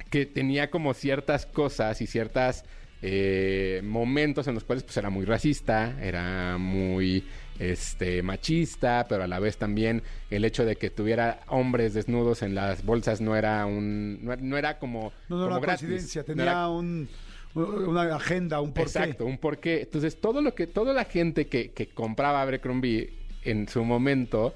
que 0.08 0.24
tenía 0.26 0.70
como 0.70 0.94
ciertas 0.94 1.44
cosas 1.46 2.00
y 2.00 2.06
ciertas 2.06 2.64
eh, 3.02 3.80
momentos 3.84 4.46
en 4.48 4.54
los 4.54 4.64
cuales 4.64 4.84
pues 4.84 4.96
era 4.96 5.10
muy 5.10 5.24
racista, 5.24 5.96
era 6.02 6.58
muy 6.58 7.24
este 7.58 8.22
machista, 8.22 9.06
pero 9.08 9.24
a 9.24 9.26
la 9.26 9.38
vez 9.38 9.58
también 9.58 10.02
el 10.30 10.44
hecho 10.44 10.64
de 10.64 10.76
que 10.76 10.88
tuviera 10.90 11.40
hombres 11.48 11.92
desnudos 11.94 12.42
en 12.42 12.54
las 12.54 12.84
bolsas 12.84 13.20
no 13.20 13.36
era 13.36 13.66
un 13.66 14.24
no, 14.24 14.34
no 14.36 14.56
era 14.56 14.78
como 14.78 15.12
No, 15.28 15.36
no 15.36 15.42
era 15.44 15.48
como 15.56 15.60
gratis. 15.60 15.86
coincidencia, 15.86 16.22
No 16.22 16.26
tenía 16.26 16.42
era- 16.44 16.68
un, 16.70 17.08
una 17.54 18.14
agenda, 18.16 18.60
un 18.60 18.72
porqué. 18.72 18.98
Exacto, 19.00 19.26
un 19.26 19.36
porqué. 19.38 19.80
Entonces, 19.82 20.20
todo 20.20 20.40
lo 20.40 20.54
que, 20.54 20.66
toda 20.66 20.92
la 20.94 21.04
gente 21.04 21.48
que, 21.48 21.70
que 21.72 21.88
compraba 21.88 22.40
Abercrombie 22.42 23.10
en 23.44 23.68
su 23.68 23.84
momento, 23.84 24.54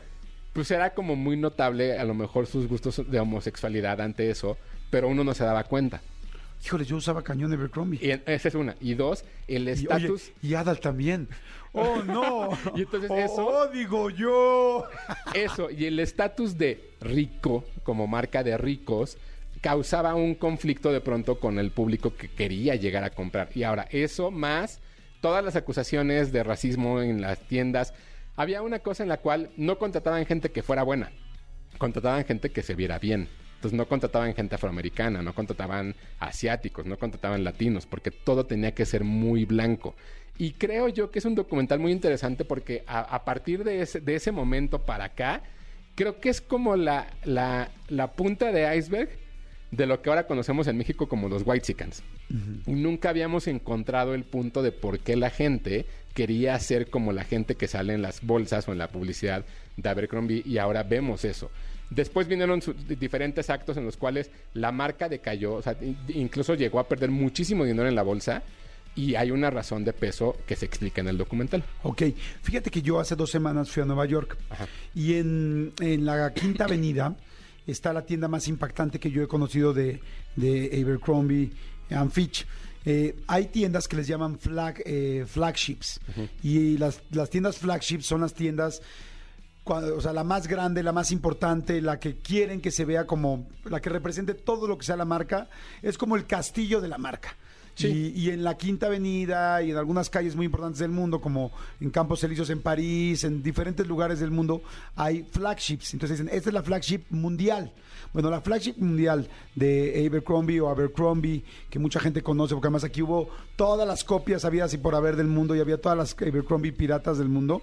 pues 0.53 0.71
era 0.71 0.95
como 0.95 1.17
muy 1.17 1.37
notable 1.37 1.99
a 1.99 2.05
lo 2.05 2.15
mejor 2.15 2.47
sus 2.47 2.69
gustos 2.69 3.03
de 3.11 3.19
homosexualidad 3.21 4.01
ante 4.01 4.31
eso, 4.31 4.57
pero 4.91 5.09
uno 5.09 5.25
no 5.25 5.35
se 5.35 5.45
daba 5.45 5.65
cuenta. 5.65 6.01
Híjole, 6.65 6.85
yo 6.85 6.97
usaba 6.97 7.23
cañón. 7.23 7.53
Y 8.01 8.11
en- 8.11 8.23
esa 8.27 8.49
es 8.49 8.55
una. 8.55 8.75
Y 8.81 8.95
dos, 8.95 9.25
el 9.49 9.69
Y, 9.69 9.73
estatus. 9.73 10.33
y 10.43 10.55
Adal 10.55 10.81
también. 10.81 11.29
¡Oh, 11.73 12.03
no! 12.03 12.51
Y 12.77 12.83
entonces 12.83 13.11
oh, 13.11 13.19
eso- 13.19 13.47
oh, 13.47 13.67
digo 13.69 14.09
yo! 14.11 14.85
Eso, 15.35 15.71
y 15.71 15.85
el 15.87 15.99
estatus 16.01 16.57
de 16.57 16.93
rico, 17.01 17.65
como 17.83 18.07
marca 18.07 18.43
de 18.43 18.57
ricos, 18.57 19.19
causaba 19.61 20.15
un 20.15 20.35
conflicto 20.37 20.93
de 20.93 21.01
pronto 21.01 21.39
con 21.41 21.59
el 21.59 21.71
público 21.71 22.15
que 22.15 22.29
quería 22.29 22.77
llegar 22.77 23.05
a 23.05 23.11
comprar. 23.11 23.51
Y 23.55 23.63
ahora, 23.65 23.87
eso 23.91 24.31
más 24.31 24.81
todas 25.21 25.45
las 25.45 25.57
acusaciones 25.57 26.33
de 26.33 26.43
racismo 26.45 27.01
en 27.03 27.21
las 27.21 27.41
tiendas. 27.41 27.93
Había 28.37 28.63
una 28.63 28.79
cosa 28.81 29.03
en 29.03 29.09
la 29.09 29.19
cual 29.19 29.51
no 29.57 29.79
contrataban 29.79 30.27
gente 30.27 30.51
que 30.51 30.63
fuera 30.63 30.83
buena, 30.83 31.11
contrataban 31.79 32.25
gente 32.25 32.51
que 32.51 32.63
se 32.63 32.75
viera 32.75 32.99
bien. 32.99 33.29
Entonces 33.65 33.79
no 33.79 33.89
contrataban 33.89 34.35
gente 34.35 34.57
afroamericana, 34.57 35.23
no 35.23 35.35
contrataban 35.35 35.95
asiáticos, 36.19 36.85
no 36.85 36.99
contrataban 36.99 37.45
latinos, 37.45 37.87
porque 37.87 38.11
todo 38.11 38.45
tenía 38.45 38.75
que 38.75 38.85
ser 38.85 39.05
muy 39.05 39.47
blanco. 39.47 39.95
Y 40.37 40.53
creo 40.53 40.91
yo 40.91 41.11
que 41.11 41.19
es 41.19 41.25
un 41.25 41.35
documental 41.35 41.79
muy 41.79 41.91
interesante 41.91 42.45
porque 42.45 42.85
a, 42.87 43.01
a 43.01 43.25
partir 43.25 43.65
de 43.65 43.81
ese, 43.81 44.03
de 44.03 44.17
ese 44.17 44.33
momento 44.33 44.85
para 44.85 45.05
acá, 45.05 45.43
creo 45.95 46.21
que 46.21 46.29
es 46.29 46.43
como 46.43 46.77
la, 46.77 47.07
la, 47.25 47.71
la 47.89 48.13
punta 48.13 48.53
de 48.53 48.77
iceberg 48.77 49.09
de 49.71 49.87
lo 49.87 50.03
que 50.03 50.11
ahora 50.11 50.27
conocemos 50.27 50.67
en 50.67 50.77
México 50.77 51.09
como 51.09 51.31
los 51.31 51.43
White 51.47 51.65
Chickens. 51.65 52.03
Y 52.67 52.73
nunca 52.73 53.09
habíamos 53.09 53.47
encontrado 53.47 54.13
el 54.13 54.25
punto 54.25 54.63
de 54.63 54.73
por 54.73 54.99
qué 54.99 55.17
la 55.17 55.31
gente 55.31 55.87
quería 56.15 56.59
ser 56.61 56.89
como 56.91 57.13
la 57.13 57.25
gente 57.25 57.57
que 57.57 57.69
sale 57.69 57.93
en 57.95 58.03
las 58.03 58.23
bolsas 58.23 58.67
o 58.69 58.73
en 58.73 58.79
la 58.79 58.89
publicidad 58.89 59.45
de 59.77 59.89
Abercrombie 59.89 60.43
y 60.47 60.59
ahora 60.59 60.83
vemos 60.85 61.25
eso. 61.25 61.51
Después 61.91 62.27
vinieron 62.29 62.61
diferentes 62.89 63.51
actos 63.51 63.77
en 63.77 63.85
los 63.85 63.97
cuales 63.97 64.31
la 64.55 64.73
marca 64.73 65.09
decayó, 65.09 65.55
o 65.55 65.63
sea, 65.63 65.77
in- 65.83 65.97
incluso 66.09 66.55
llegó 66.55 66.79
a 66.81 66.89
perder 66.89 67.11
muchísimo 67.11 67.65
dinero 67.65 67.89
en 67.89 67.95
la 67.95 68.03
bolsa 68.03 68.43
y 68.97 69.17
hay 69.17 69.33
una 69.33 69.51
razón 69.51 69.85
de 69.85 69.93
peso 69.93 70.37
que 70.47 70.55
se 70.57 70.65
explica 70.67 71.01
en 71.01 71.09
el 71.09 71.19
documental. 71.19 71.65
Ok, 71.83 72.03
fíjate 72.43 72.71
que 72.71 72.81
yo 72.81 73.01
hace 73.01 73.17
dos 73.17 73.31
semanas 73.31 73.71
fui 73.71 73.83
a 73.83 73.87
Nueva 73.87 74.07
York 74.07 74.39
Ajá. 74.51 74.67
y 74.95 75.15
en, 75.15 75.73
en 75.81 76.05
la 76.05 76.33
Quinta 76.33 76.65
Avenida 76.65 77.17
está 77.67 77.93
la 77.93 78.07
tienda 78.07 78.29
más 78.29 78.47
impactante 78.49 78.99
que 79.01 79.11
yo 79.11 79.23
he 79.23 79.27
conocido 79.29 79.73
de, 79.75 80.01
de 80.37 80.81
Abercrombie 80.81 81.51
and 81.91 82.11
Fitch. 82.13 82.47
Eh, 82.85 83.17
hay 83.27 83.47
tiendas 83.47 83.89
que 83.89 83.97
les 83.97 84.07
llaman 84.07 84.39
flag, 84.39 84.83
eh, 84.85 85.25
flagships. 85.27 86.01
Y 86.43 86.77
las, 86.79 87.01
las 87.11 87.31
tiendas 87.31 87.59
flagships 87.59 88.07
son 88.07 88.21
las 88.21 88.35
tiendas 88.35 88.83
o 89.67 90.01
sea, 90.01 90.13
la 90.13 90.25
más 90.25 90.47
grande, 90.47 90.83
la 90.83 90.93
más 90.93 91.11
importante, 91.11 91.81
la 91.81 91.99
que 91.99 92.19
quieren 92.19 92.61
que 92.61 92.71
se 92.71 92.85
vea 92.85 93.07
como 93.07 93.47
la 93.65 93.81
que 93.81 93.89
represente 93.89 94.35
todo 94.35 94.69
lo 94.69 94.77
que 94.77 94.85
sea 94.85 94.97
la 94.97 95.07
marca, 95.07 95.49
es 95.81 95.97
como 95.97 96.17
el 96.17 96.27
castillo 96.27 96.81
de 96.81 96.89
la 96.89 96.99
marca. 96.99 97.37
Sí. 97.75 98.13
Y, 98.15 98.21
y 98.21 98.31
en 98.31 98.45
la 98.45 98.57
Quinta 98.57 98.87
Avenida 98.87 99.63
y 99.63 99.71
en 99.71 99.77
algunas 99.77 100.11
calles 100.11 100.37
muy 100.37 100.47
importantes 100.47 100.79
del 100.79 100.91
mundo, 100.91 101.21
como 101.21 101.53
en 101.81 101.91
Campos 101.91 102.23
Elíseos 102.25 102.51
en 102.51 102.61
París, 102.61 103.25
en 103.25 103.43
diferentes 103.43 103.87
lugares 103.87 104.21
del 104.21 104.31
mundo, 104.31 104.63
hay 104.97 105.25
flagships. 105.31 105.93
Entonces 105.95 106.19
dicen, 106.19 106.35
esta 106.35 106.51
es 106.51 106.55
la 106.55 106.63
flagship 106.63 107.03
mundial. 107.11 107.73
Bueno, 108.13 108.31
la 108.31 108.41
flagship 108.41 108.77
mundial 108.79 109.29
de 109.57 110.07
Abercrombie 110.07 110.61
o 110.61 110.69
Abercrombie, 110.69 111.43
que 111.69 111.81
mucha 111.81 111.99
gente 111.99 112.23
conoce, 112.23 112.55
porque 112.55 112.69
además 112.69 112.85
aquí 112.85 113.03
hubo 113.03 113.29
todas 113.57 113.89
las 113.89 114.05
copias 114.05 114.45
habidas 114.45 114.73
y 114.73 114.79
por 114.79 114.95
haber 114.95 115.17
del 115.17 115.27
mundo 115.27 115.57
y 115.57 115.61
había 115.61 115.81
todas 115.81 115.99
las 115.99 116.17
Abercrombie 116.21 116.73
piratas 116.73 117.19
del 117.19 117.29
mundo, 117.29 117.63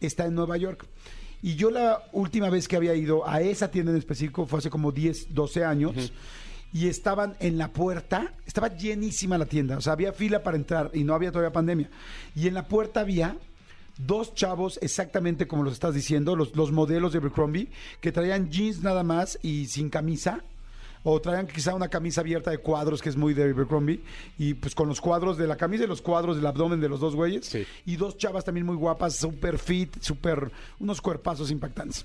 está 0.00 0.26
en 0.26 0.34
Nueva 0.34 0.58
York. 0.58 0.86
Y 1.42 1.54
yo 1.54 1.70
la 1.70 2.02
última 2.12 2.50
vez 2.50 2.68
que 2.68 2.76
había 2.76 2.94
ido 2.94 3.26
a 3.26 3.40
esa 3.40 3.70
tienda 3.70 3.92
en 3.92 3.98
específico 3.98 4.46
fue 4.46 4.58
hace 4.58 4.68
como 4.68 4.92
10, 4.92 5.34
12 5.34 5.64
años. 5.64 6.12
Y 6.76 6.88
estaban 6.88 7.36
en 7.40 7.56
la 7.56 7.72
puerta, 7.72 8.34
estaba 8.44 8.68
llenísima 8.68 9.38
la 9.38 9.46
tienda, 9.46 9.78
o 9.78 9.80
sea, 9.80 9.94
había 9.94 10.12
fila 10.12 10.42
para 10.42 10.58
entrar 10.58 10.90
y 10.92 11.04
no 11.04 11.14
había 11.14 11.32
todavía 11.32 11.50
pandemia. 11.50 11.88
Y 12.34 12.48
en 12.48 12.52
la 12.52 12.68
puerta 12.68 13.00
había 13.00 13.34
dos 13.96 14.34
chavos 14.34 14.78
exactamente 14.82 15.46
como 15.46 15.62
los 15.62 15.72
estás 15.72 15.94
diciendo, 15.94 16.36
los, 16.36 16.54
los 16.54 16.72
modelos 16.72 17.12
de 17.12 17.18
Abercrombie, 17.20 17.70
que 18.02 18.12
traían 18.12 18.50
jeans 18.50 18.82
nada 18.82 19.02
más 19.04 19.38
y 19.40 19.64
sin 19.68 19.88
camisa. 19.88 20.44
O 21.02 21.18
traían 21.18 21.46
quizá 21.46 21.74
una 21.74 21.88
camisa 21.88 22.20
abierta 22.20 22.50
de 22.50 22.58
cuadros, 22.58 23.00
que 23.00 23.08
es 23.08 23.16
muy 23.16 23.32
de 23.32 23.44
Abercrombie, 23.44 24.02
y 24.38 24.52
pues 24.52 24.74
con 24.74 24.86
los 24.86 25.00
cuadros 25.00 25.38
de 25.38 25.46
la 25.46 25.56
camisa 25.56 25.84
y 25.84 25.86
los 25.86 26.02
cuadros 26.02 26.36
del 26.36 26.44
abdomen 26.44 26.80
de 26.80 26.90
los 26.90 27.00
dos 27.00 27.14
güeyes. 27.14 27.46
Sí. 27.46 27.64
Y 27.86 27.96
dos 27.96 28.18
chavas 28.18 28.44
también 28.44 28.66
muy 28.66 28.76
guapas, 28.76 29.16
súper 29.16 29.58
fit, 29.58 29.96
súper, 30.02 30.50
unos 30.78 31.00
cuerpazos 31.00 31.50
impactantes. 31.50 32.04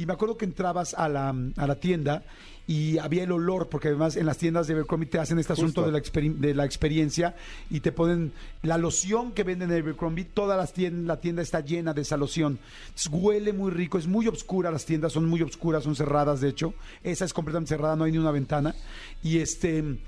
Y 0.00 0.06
me 0.06 0.14
acuerdo 0.14 0.38
que 0.38 0.46
entrabas 0.46 0.94
a 0.94 1.10
la, 1.10 1.28
a 1.28 1.66
la 1.66 1.74
tienda 1.74 2.22
y 2.66 2.96
había 2.96 3.24
el 3.24 3.32
olor, 3.32 3.68
porque 3.68 3.88
además 3.88 4.16
en 4.16 4.24
las 4.24 4.38
tiendas 4.38 4.66
de 4.66 4.72
Abercrombie 4.72 5.06
te 5.10 5.18
hacen 5.18 5.38
este 5.38 5.52
asunto 5.52 5.82
de 5.84 5.92
la, 5.92 6.00
de 6.38 6.54
la 6.54 6.64
experiencia 6.64 7.34
y 7.68 7.80
te 7.80 7.92
ponen 7.92 8.32
la 8.62 8.78
loción 8.78 9.32
que 9.32 9.42
venden 9.44 9.70
en 9.72 9.82
Abercrombie, 9.82 10.24
toda 10.24 10.56
las 10.56 10.72
tien- 10.74 11.04
la 11.04 11.20
tienda 11.20 11.42
está 11.42 11.60
llena 11.60 11.92
de 11.92 12.00
esa 12.00 12.16
loción. 12.16 12.58
Entonces, 12.88 13.10
huele 13.12 13.52
muy 13.52 13.70
rico, 13.72 13.98
es 13.98 14.06
muy 14.06 14.26
oscura, 14.26 14.70
las 14.70 14.86
tiendas 14.86 15.12
son 15.12 15.26
muy 15.28 15.42
oscuras, 15.42 15.84
son 15.84 15.94
cerradas 15.96 16.40
de 16.40 16.48
hecho. 16.48 16.72
Esa 17.02 17.26
es 17.26 17.34
completamente 17.34 17.68
cerrada, 17.68 17.94
no 17.94 18.04
hay 18.04 18.12
ni 18.12 18.18
una 18.18 18.30
ventana. 18.30 18.74
Y 19.22 19.36
este... 19.38 19.98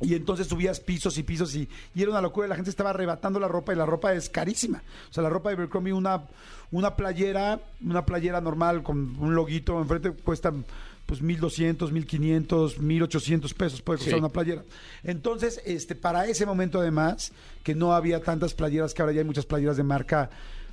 Y 0.00 0.14
entonces 0.14 0.46
subías 0.46 0.80
pisos 0.80 1.18
y 1.18 1.22
pisos 1.22 1.54
y, 1.54 1.68
y 1.94 2.02
era 2.02 2.10
una 2.10 2.20
locura. 2.22 2.48
La 2.48 2.54
gente 2.56 2.70
estaba 2.70 2.90
arrebatando 2.90 3.38
la 3.38 3.48
ropa 3.48 3.72
y 3.72 3.76
la 3.76 3.84
ropa 3.86 4.14
es 4.14 4.30
carísima. 4.30 4.82
O 5.10 5.12
sea, 5.12 5.22
la 5.22 5.28
ropa 5.28 5.50
de 5.50 5.56
Abercrombie, 5.56 5.92
una, 5.92 6.22
una 6.70 6.96
playera, 6.96 7.60
una 7.84 8.06
playera 8.06 8.40
normal 8.40 8.82
con 8.82 9.16
un 9.18 9.34
loguito 9.34 9.78
enfrente 9.78 10.12
cuesta 10.12 10.52
pues 11.04 11.20
1200, 11.22 11.90
1500, 11.92 12.78
1800 12.78 13.52
pesos 13.54 13.82
puede 13.82 13.98
costar 13.98 14.14
Sí. 14.14 14.20
una 14.20 14.28
playera. 14.28 14.62
Entonces, 15.02 15.60
este 15.66 15.94
para 15.96 16.26
ese 16.26 16.46
momento 16.46 16.80
además 16.80 17.32
que 17.64 17.74
no 17.74 17.92
había 17.92 18.22
tantas 18.22 18.54
playeras 18.54 18.94
que 18.94 19.02
ahora 19.02 19.12
ya 19.12 19.20
hay 19.20 19.26
muchas 19.26 19.44
playeras 19.44 19.76
de 19.76 19.82
marca 19.82 20.30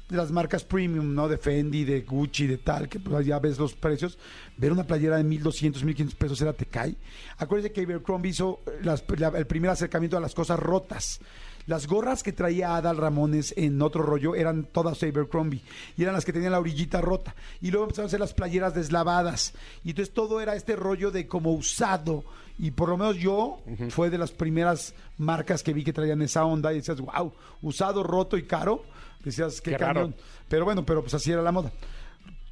de 0.10 0.16
las 0.18 0.32
marcas 0.32 0.64
premium, 0.64 1.14
¿no? 1.14 1.28
De 1.28 1.38
Fendi, 1.38 1.84
de 1.84 2.02
Gucci, 2.02 2.48
de 2.48 2.58
tal, 2.58 2.88
que 2.88 3.00
pues, 3.00 3.26
ya 3.26 3.40
ves 3.40 3.58
los 3.60 3.74
precios. 3.74 4.18
Ver 4.56 4.72
una 4.72 4.86
playera 4.86 5.18
de 5.18 5.24
1200, 5.24 5.84
1500 5.84 6.16
pesos 6.18 6.42
era 6.42 6.54
te 6.54 6.66
cae. 6.66 6.96
Acuérdense 7.38 7.74
que 7.74 7.82
Abercrombie 7.82 8.30
hizo 8.32 8.62
las- 8.84 9.04
la- 9.18 9.28
el 9.30 9.46
primer 9.48 9.70
acercamiento 9.72 10.16
a 10.18 10.22
las 10.22 10.34
cosas 10.34 10.60
rotas. 10.60 11.20
Las 11.66 11.86
gorras 11.86 12.24
que 12.24 12.32
traía 12.32 12.78
Adal 12.78 12.96
Ramones 12.96 13.54
en 13.58 13.82
otro 13.82 14.02
rollo 14.02 14.36
eran 14.36 14.64
todas 14.64 15.04
Abercrombie 15.04 15.62
y 15.98 16.04
eran 16.04 16.16
las 16.16 16.24
que 16.24 16.32
tenían 16.32 16.54
la 16.54 16.60
orillita 16.62 17.02
rota. 17.02 17.36
Y 17.62 17.72
luego 17.72 17.84
empezaron 17.84 18.06
a 18.06 18.08
hacer 18.08 18.22
las 18.22 18.34
playeras 18.34 18.74
deslavadas. 18.74 19.54
Y 19.84 19.90
entonces 19.90 20.14
todo 20.14 20.40
era 20.40 20.56
este 20.56 20.78
rollo 20.78 21.12
de 21.12 21.28
como 21.28 21.52
usado. 21.52 22.24
Y 22.58 22.72
por 22.72 22.88
lo 22.88 22.96
menos 22.98 23.18
yo 23.18 23.60
fue 23.90 24.10
de 24.10 24.18
las 24.18 24.32
primeras 24.32 24.94
marcas 25.18 25.62
que 25.62 25.74
vi 25.74 25.84
que 25.84 25.92
traían 25.92 26.22
esa 26.22 26.46
onda 26.46 26.72
y 26.72 26.78
decías, 26.78 27.02
wow, 27.02 27.34
usado, 27.62 28.02
roto 28.02 28.38
y 28.38 28.44
caro. 28.44 28.84
Decías, 29.24 29.62
qué, 29.62 29.71
Qué 29.71 29.77
cañón. 29.77 30.15
Pero 30.47 30.65
bueno, 30.65 30.86
pero 30.86 31.01
pues 31.01 31.13
así 31.13 31.31
era 31.31 31.41
la 31.41 31.51
moda. 31.51 31.71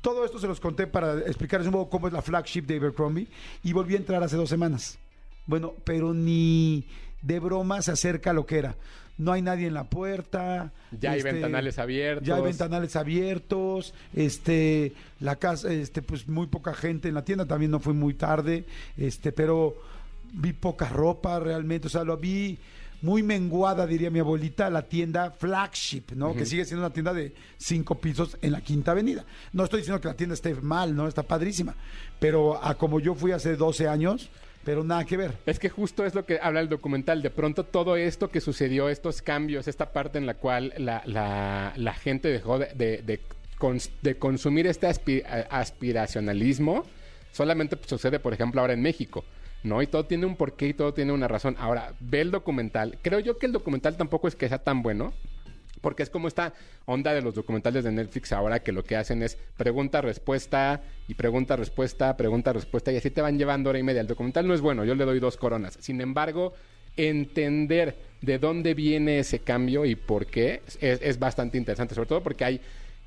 Todo 0.01 0.23
esto 0.23 0.39
se 0.39 0.47
los 0.47 0.59
conté 0.59 0.85
para 0.85 1.19
explicarles 1.19 1.67
un 1.67 1.73
poco 1.73 1.89
cómo 1.89 2.07
es 2.07 2.13
la 2.13 2.21
flagship 2.21 2.61
de 2.63 2.77
Abercrombie 2.77 3.27
y 3.63 3.73
volví 3.73 3.95
a 3.95 3.97
entrar 3.97 4.21
hace 4.21 4.35
dos 4.35 4.49
semanas. 4.49 4.99
Bueno, 5.47 5.73
pero 5.83 6.13
ni 6.13 6.85
de 7.21 7.39
broma 7.39 7.81
se 7.81 7.91
acerca 7.91 8.31
a 8.31 8.33
lo 8.33 8.45
que 8.45 8.59
era. 8.59 8.75
No 9.17 9.31
hay 9.31 9.41
nadie 9.41 9.67
en 9.67 9.73
la 9.73 9.85
puerta. 9.85 10.73
Ya 10.91 11.11
hay 11.11 11.21
ventanales 11.21 11.79
abiertos. 11.79 12.27
Ya 12.27 12.35
hay 12.35 12.41
ventanales 12.41 12.95
abiertos. 12.95 13.93
Este, 14.13 14.93
la 15.21 15.37
casa, 15.37 15.71
este, 15.71 16.01
pues 16.01 16.27
muy 16.27 16.47
poca 16.47 16.73
gente 16.73 17.07
en 17.07 17.13
la 17.13 17.23
tienda. 17.23 17.45
También 17.45 17.71
no 17.71 17.79
fui 17.79 17.93
muy 17.93 18.13
tarde. 18.13 18.65
Este, 18.97 19.31
pero 19.31 19.75
vi 20.33 20.51
poca 20.51 20.89
ropa 20.89 21.39
realmente. 21.39 21.87
O 21.87 21.89
sea, 21.89 22.03
lo 22.03 22.17
vi 22.17 22.59
muy 23.01 23.23
menguada, 23.23 23.85
diría 23.85 24.09
mi 24.09 24.19
abuelita, 24.19 24.69
la 24.69 24.83
tienda 24.83 25.31
flagship, 25.31 26.11
¿no? 26.15 26.35
Que 26.35 26.45
sigue 26.45 26.65
siendo 26.65 26.85
una 26.85 26.93
tienda 26.93 27.13
de 27.13 27.33
cinco 27.57 27.95
pisos 27.99 28.37
en 28.41 28.51
la 28.51 28.61
Quinta 28.61 28.91
Avenida. 28.91 29.25
No 29.53 29.63
estoy 29.63 29.79
diciendo 29.81 30.01
que 30.01 30.07
la 30.07 30.15
tienda 30.15 30.33
esté 30.33 30.55
mal, 30.55 30.95
¿no? 30.95 31.07
Está 31.07 31.23
padrísima. 31.23 31.75
Pero 32.19 32.63
a 32.63 32.75
como 32.75 32.99
yo 32.99 33.13
fui 33.15 33.31
hace 33.31 33.55
12 33.55 33.87
años, 33.87 34.29
pero 34.63 34.83
nada 34.83 35.05
que 35.05 35.15
ver. 35.17 35.37
Es 35.45 35.59
que 35.59 35.69
justo 35.69 36.05
es 36.05 36.15
lo 36.15 36.25
que 36.25 36.39
habla 36.41 36.59
el 36.59 36.69
documental. 36.69 37.21
De 37.21 37.29
pronto 37.29 37.63
todo 37.65 37.95
esto 37.97 38.29
que 38.31 38.41
sucedió, 38.41 38.89
estos 38.89 39.21
cambios, 39.21 39.67
esta 39.67 39.91
parte 39.93 40.17
en 40.17 40.25
la 40.25 40.33
cual 40.35 40.73
la, 40.77 41.03
la- 41.05 41.73
la 41.75 41.93
gente 41.93 42.29
dejó 42.29 42.57
de, 42.57 42.73
de- 42.73 43.01
de 43.03 43.19
cons- 43.59 43.91
de 44.01 44.17
consumir 44.17 44.65
este 44.65 44.87
aspi- 44.87 45.23
aspiracionalismo, 45.51 46.83
solamente 47.31 47.77
sucede, 47.85 48.19
por 48.19 48.33
ejemplo, 48.33 48.61
ahora 48.61 48.73
en 48.73 48.81
México. 48.81 49.23
¿No? 49.65 49.81
Y 49.81 49.87
todo 49.87 50.05
tiene 50.05 50.25
un 50.25 50.35
porqué 50.35 50.67
y 50.67 50.73
todo 50.73 50.93
tiene 50.93 51.11
una 51.11 51.27
razón. 51.27 51.55
Ahora, 51.59 51.93
ve 51.99 52.21
el 52.21 52.31
documental. 52.31 52.97
Creo 53.01 53.19
yo 53.19 53.37
que 53.37 53.47
el 53.47 53.51
documental 53.51 53.97
tampoco 53.97 54.27
es 54.27 54.35
que 54.35 54.47
sea 54.47 54.59
tan 54.59 54.81
bueno. 54.81 55.13
Porque 55.81 56.01
es 56.01 56.09
como 56.09 56.27
esta 56.27 56.53
onda 56.85 57.13
de 57.13 57.21
los 57.21 57.35
documentales 57.35 57.83
de 57.83 57.91
Netflix 57.91 58.31
ahora 58.31 58.63
que 58.63 58.71
lo 58.71 58.83
que 58.83 58.95
hacen 58.95 59.21
es 59.21 59.37
pregunta, 59.55 60.01
respuesta 60.01 60.81
y 61.07 61.13
pregunta, 61.13 61.55
respuesta, 61.57 62.17
pregunta, 62.17 62.53
respuesta 62.53 62.91
y 62.91 62.97
así 62.97 63.11
te 63.11 63.21
van 63.21 63.37
llevando 63.37 63.69
hora 63.69 63.77
y 63.77 63.83
media. 63.83 64.01
El 64.01 64.07
documental 64.07 64.47
no 64.47 64.55
es 64.55 64.61
bueno, 64.61 64.83
yo 64.83 64.95
le 64.95 65.05
doy 65.05 65.19
dos 65.19 65.37
coronas. 65.37 65.77
Sin 65.79 66.01
embargo, 66.01 66.53
entender 66.97 67.97
de 68.21 68.39
dónde 68.39 68.73
viene 68.73 69.19
ese 69.19 69.39
cambio 69.39 69.85
y 69.85 69.95
por 69.95 70.25
qué 70.25 70.63
es, 70.79 71.01
es 71.01 71.19
bastante 71.19 71.57
interesante, 71.57 71.93
sobre 71.93 72.07
todo 72.07 72.23
porque 72.23 72.45
hay 72.45 72.61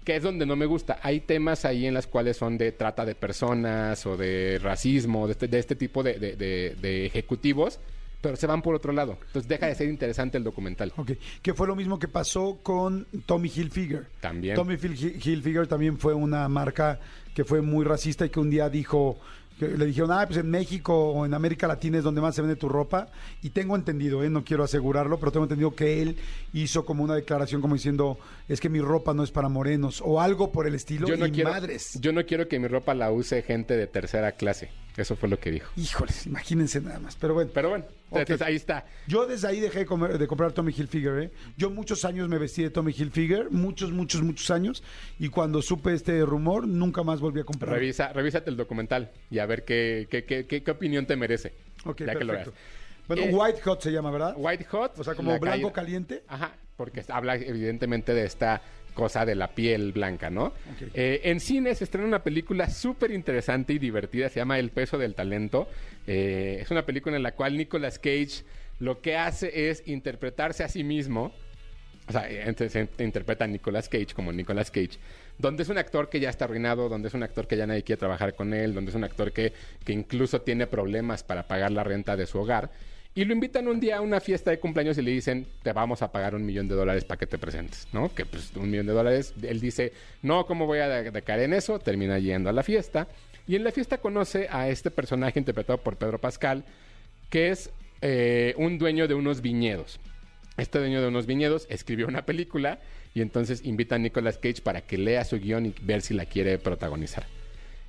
que 0.08 0.16
es 0.16 0.22
donde 0.22 0.46
no 0.46 0.56
me 0.56 0.64
gusta. 0.64 0.98
Hay 1.02 1.20
temas 1.20 1.66
ahí 1.66 1.84
en 1.84 1.92
las 1.92 2.06
cuales 2.06 2.38
son 2.38 2.56
de 2.56 2.72
trata 2.72 3.04
de 3.04 3.14
personas 3.14 4.06
o 4.06 4.16
de 4.16 4.58
racismo, 4.58 5.26
de 5.26 5.32
este, 5.32 5.48
de 5.48 5.58
este 5.58 5.76
tipo 5.76 6.02
de, 6.02 6.18
de- 6.18 7.04
ejecutivos, 7.04 7.78
pero 8.22 8.34
se 8.36 8.46
van 8.46 8.62
por 8.62 8.74
otro 8.74 8.90
lado. 8.94 9.18
Entonces 9.26 9.46
deja 9.46 9.66
de 9.66 9.74
ser 9.74 9.90
interesante 9.90 10.38
el 10.38 10.44
documental. 10.44 10.94
Ok, 10.96 11.10
que 11.42 11.52
fue 11.52 11.66
lo 11.66 11.76
mismo 11.76 11.98
que 11.98 12.08
pasó 12.08 12.58
con 12.62 13.06
Tommy 13.26 13.50
Hilfiger. 13.54 14.06
También. 14.22 14.56
Tommy 14.56 14.76
Hil- 14.76 15.20
Hilfiger 15.26 15.66
también 15.66 15.98
fue 15.98 16.14
una 16.14 16.48
marca 16.48 16.98
que 17.34 17.44
fue 17.44 17.60
muy 17.60 17.84
racista 17.84 18.24
y 18.24 18.30
que 18.30 18.40
un 18.40 18.48
día 18.48 18.70
dijo, 18.70 19.20
le 19.60 19.86
dijeron, 19.86 20.12
ah, 20.12 20.24
pues 20.26 20.38
en 20.38 20.50
México 20.50 20.94
o 20.94 21.26
en 21.26 21.34
América 21.34 21.66
Latina 21.66 21.98
es 21.98 22.04
donde 22.04 22.20
más 22.20 22.34
se 22.34 22.42
vende 22.42 22.56
tu 22.56 22.68
ropa. 22.68 23.08
Y 23.42 23.50
tengo 23.50 23.76
entendido, 23.76 24.22
¿eh? 24.22 24.30
no 24.30 24.44
quiero 24.44 24.64
asegurarlo, 24.64 25.18
pero 25.18 25.32
tengo 25.32 25.44
entendido 25.44 25.74
que 25.74 26.02
él 26.02 26.16
hizo 26.52 26.84
como 26.84 27.04
una 27.04 27.14
declaración 27.14 27.60
como 27.60 27.74
diciendo, 27.74 28.18
es 28.48 28.60
que 28.60 28.68
mi 28.68 28.80
ropa 28.80 29.14
no 29.14 29.22
es 29.22 29.30
para 29.30 29.48
morenos 29.48 30.02
o 30.04 30.20
algo 30.20 30.52
por 30.52 30.66
el 30.66 30.74
estilo. 30.74 31.08
Yo 31.08 31.16
no, 31.16 31.26
y 31.26 31.32
quiero, 31.32 31.50
madres. 31.50 31.98
yo 32.00 32.12
no 32.12 32.24
quiero 32.24 32.48
que 32.48 32.58
mi 32.58 32.68
ropa 32.68 32.94
la 32.94 33.10
use 33.10 33.42
gente 33.42 33.76
de 33.76 33.86
tercera 33.86 34.32
clase. 34.32 34.70
Eso 34.98 35.14
fue 35.16 35.28
lo 35.28 35.38
que 35.38 35.50
dijo. 35.52 35.70
Híjoles, 35.76 36.26
imagínense 36.26 36.80
nada 36.80 36.98
más. 36.98 37.14
Pero 37.16 37.34
bueno. 37.34 37.50
Pero 37.54 37.70
bueno, 37.70 37.84
entonces 38.10 38.42
ahí 38.42 38.56
está. 38.56 38.84
Yo 39.06 39.26
desde 39.26 39.46
ahí 39.48 39.60
dejé 39.60 39.80
de, 39.80 39.86
comer- 39.86 40.18
de 40.18 40.26
comprar 40.26 40.52
Tommy 40.52 40.74
Hilfiger. 40.76 41.18
¿eh? 41.22 41.30
Yo 41.56 41.70
muchos 41.70 42.04
años 42.04 42.28
me 42.28 42.36
vestí 42.38 42.62
de 42.64 42.70
Tommy 42.70 42.92
Hilfiger, 42.92 43.50
muchos, 43.50 43.92
muchos, 43.92 44.22
muchos 44.22 44.50
años. 44.50 44.82
Y 45.18 45.28
cuando 45.28 45.62
supe 45.62 45.94
este 45.94 46.20
rumor, 46.24 46.66
nunca 46.66 47.02
más 47.04 47.20
volví 47.20 47.40
a 47.40 47.44
comprar. 47.44 47.72
Revisa, 47.74 48.12
revísate 48.12 48.50
el 48.50 48.56
documental 48.56 49.10
y 49.30 49.38
a 49.38 49.46
ver 49.46 49.64
qué, 49.64 50.08
qué, 50.10 50.24
qué, 50.24 50.46
qué, 50.46 50.62
qué 50.64 50.70
opinión 50.70 51.06
te 51.06 51.14
merece. 51.16 51.52
Ok, 51.84 52.02
ya 52.04 52.14
que 52.16 52.24
lo 52.24 52.32
veas. 52.32 52.50
Bueno, 53.06 53.22
Eh, 53.22 53.30
White 53.32 53.60
Hot 53.62 53.80
se 53.80 53.90
llama, 53.92 54.10
¿verdad? 54.10 54.34
White 54.36 54.64
Hot. 54.64 54.98
O 54.98 55.04
sea, 55.04 55.14
como 55.14 55.30
la 55.32 55.38
blanco 55.38 55.72
caliente. 55.72 56.24
Ajá, 56.28 56.52
porque 56.76 57.02
habla 57.08 57.36
evidentemente 57.36 58.12
de 58.12 58.24
esta 58.26 58.60
cosa 58.98 59.24
de 59.24 59.36
la 59.36 59.46
piel 59.46 59.92
blanca, 59.92 60.28
¿no? 60.28 60.52
Eh, 60.92 61.20
en 61.22 61.38
cine 61.38 61.72
se 61.76 61.84
estrena 61.84 62.08
una 62.08 62.24
película 62.24 62.68
súper 62.68 63.12
interesante 63.12 63.72
y 63.72 63.78
divertida, 63.78 64.28
se 64.28 64.40
llama 64.40 64.58
El 64.58 64.70
peso 64.70 64.98
del 64.98 65.14
talento. 65.14 65.68
Eh, 66.04 66.58
es 66.60 66.68
una 66.72 66.84
película 66.84 67.16
en 67.16 67.22
la 67.22 67.30
cual 67.30 67.56
Nicolas 67.56 68.00
Cage 68.00 68.42
lo 68.80 69.00
que 69.00 69.16
hace 69.16 69.70
es 69.70 69.84
interpretarse 69.86 70.64
a 70.64 70.68
sí 70.68 70.82
mismo. 70.82 71.32
O 72.08 72.12
sea, 72.12 72.28
eh, 72.28 72.42
entonces 72.44 72.88
se 72.96 73.04
interpreta 73.04 73.44
a 73.44 73.46
Nicolas 73.46 73.88
Cage 73.88 74.14
como 74.16 74.32
Nicolas 74.32 74.72
Cage, 74.72 74.98
donde 75.38 75.62
es 75.62 75.68
un 75.68 75.78
actor 75.78 76.08
que 76.08 76.18
ya 76.18 76.30
está 76.30 76.46
arruinado, 76.46 76.88
donde 76.88 77.06
es 77.06 77.14
un 77.14 77.22
actor 77.22 77.46
que 77.46 77.56
ya 77.56 77.68
nadie 77.68 77.84
quiere 77.84 78.00
trabajar 78.00 78.34
con 78.34 78.52
él, 78.52 78.74
donde 78.74 78.90
es 78.90 78.96
un 78.96 79.04
actor 79.04 79.30
que, 79.30 79.52
que 79.84 79.92
incluso 79.92 80.40
tiene 80.40 80.66
problemas 80.66 81.22
para 81.22 81.46
pagar 81.46 81.70
la 81.70 81.84
renta 81.84 82.16
de 82.16 82.26
su 82.26 82.40
hogar. 82.40 82.72
Y 83.18 83.24
lo 83.24 83.32
invitan 83.32 83.66
un 83.66 83.80
día 83.80 83.96
a 83.96 84.00
una 84.00 84.20
fiesta 84.20 84.52
de 84.52 84.60
cumpleaños 84.60 84.96
y 84.96 85.02
le 85.02 85.10
dicen, 85.10 85.44
te 85.64 85.72
vamos 85.72 86.02
a 86.02 86.12
pagar 86.12 86.36
un 86.36 86.46
millón 86.46 86.68
de 86.68 86.76
dólares 86.76 87.04
para 87.04 87.18
que 87.18 87.26
te 87.26 87.36
presentes, 87.36 87.88
¿no? 87.92 88.14
Que 88.14 88.24
pues 88.24 88.52
un 88.54 88.70
millón 88.70 88.86
de 88.86 88.92
dólares, 88.92 89.34
él 89.42 89.58
dice, 89.58 89.92
no, 90.22 90.46
¿cómo 90.46 90.66
voy 90.66 90.78
a 90.78 90.88
de- 90.88 91.10
decaer 91.10 91.40
en 91.40 91.52
eso? 91.52 91.80
Termina 91.80 92.20
yendo 92.20 92.48
a 92.48 92.52
la 92.52 92.62
fiesta. 92.62 93.08
Y 93.48 93.56
en 93.56 93.64
la 93.64 93.72
fiesta 93.72 93.98
conoce 93.98 94.46
a 94.52 94.68
este 94.68 94.92
personaje 94.92 95.36
interpretado 95.40 95.78
por 95.78 95.96
Pedro 95.96 96.20
Pascal, 96.20 96.64
que 97.28 97.48
es 97.50 97.70
eh, 98.02 98.54
un 98.56 98.78
dueño 98.78 99.08
de 99.08 99.14
unos 99.14 99.40
viñedos. 99.40 99.98
Este 100.56 100.78
dueño 100.78 101.02
de 101.02 101.08
unos 101.08 101.26
viñedos 101.26 101.66
escribió 101.70 102.06
una 102.06 102.24
película 102.24 102.78
y 103.14 103.20
entonces 103.20 103.64
invita 103.64 103.96
a 103.96 103.98
Nicolas 103.98 104.38
Cage 104.38 104.62
para 104.62 104.82
que 104.82 104.96
lea 104.96 105.24
su 105.24 105.40
guion 105.40 105.66
y 105.66 105.74
ver 105.82 106.02
si 106.02 106.14
la 106.14 106.24
quiere 106.26 106.56
protagonizar. 106.58 107.26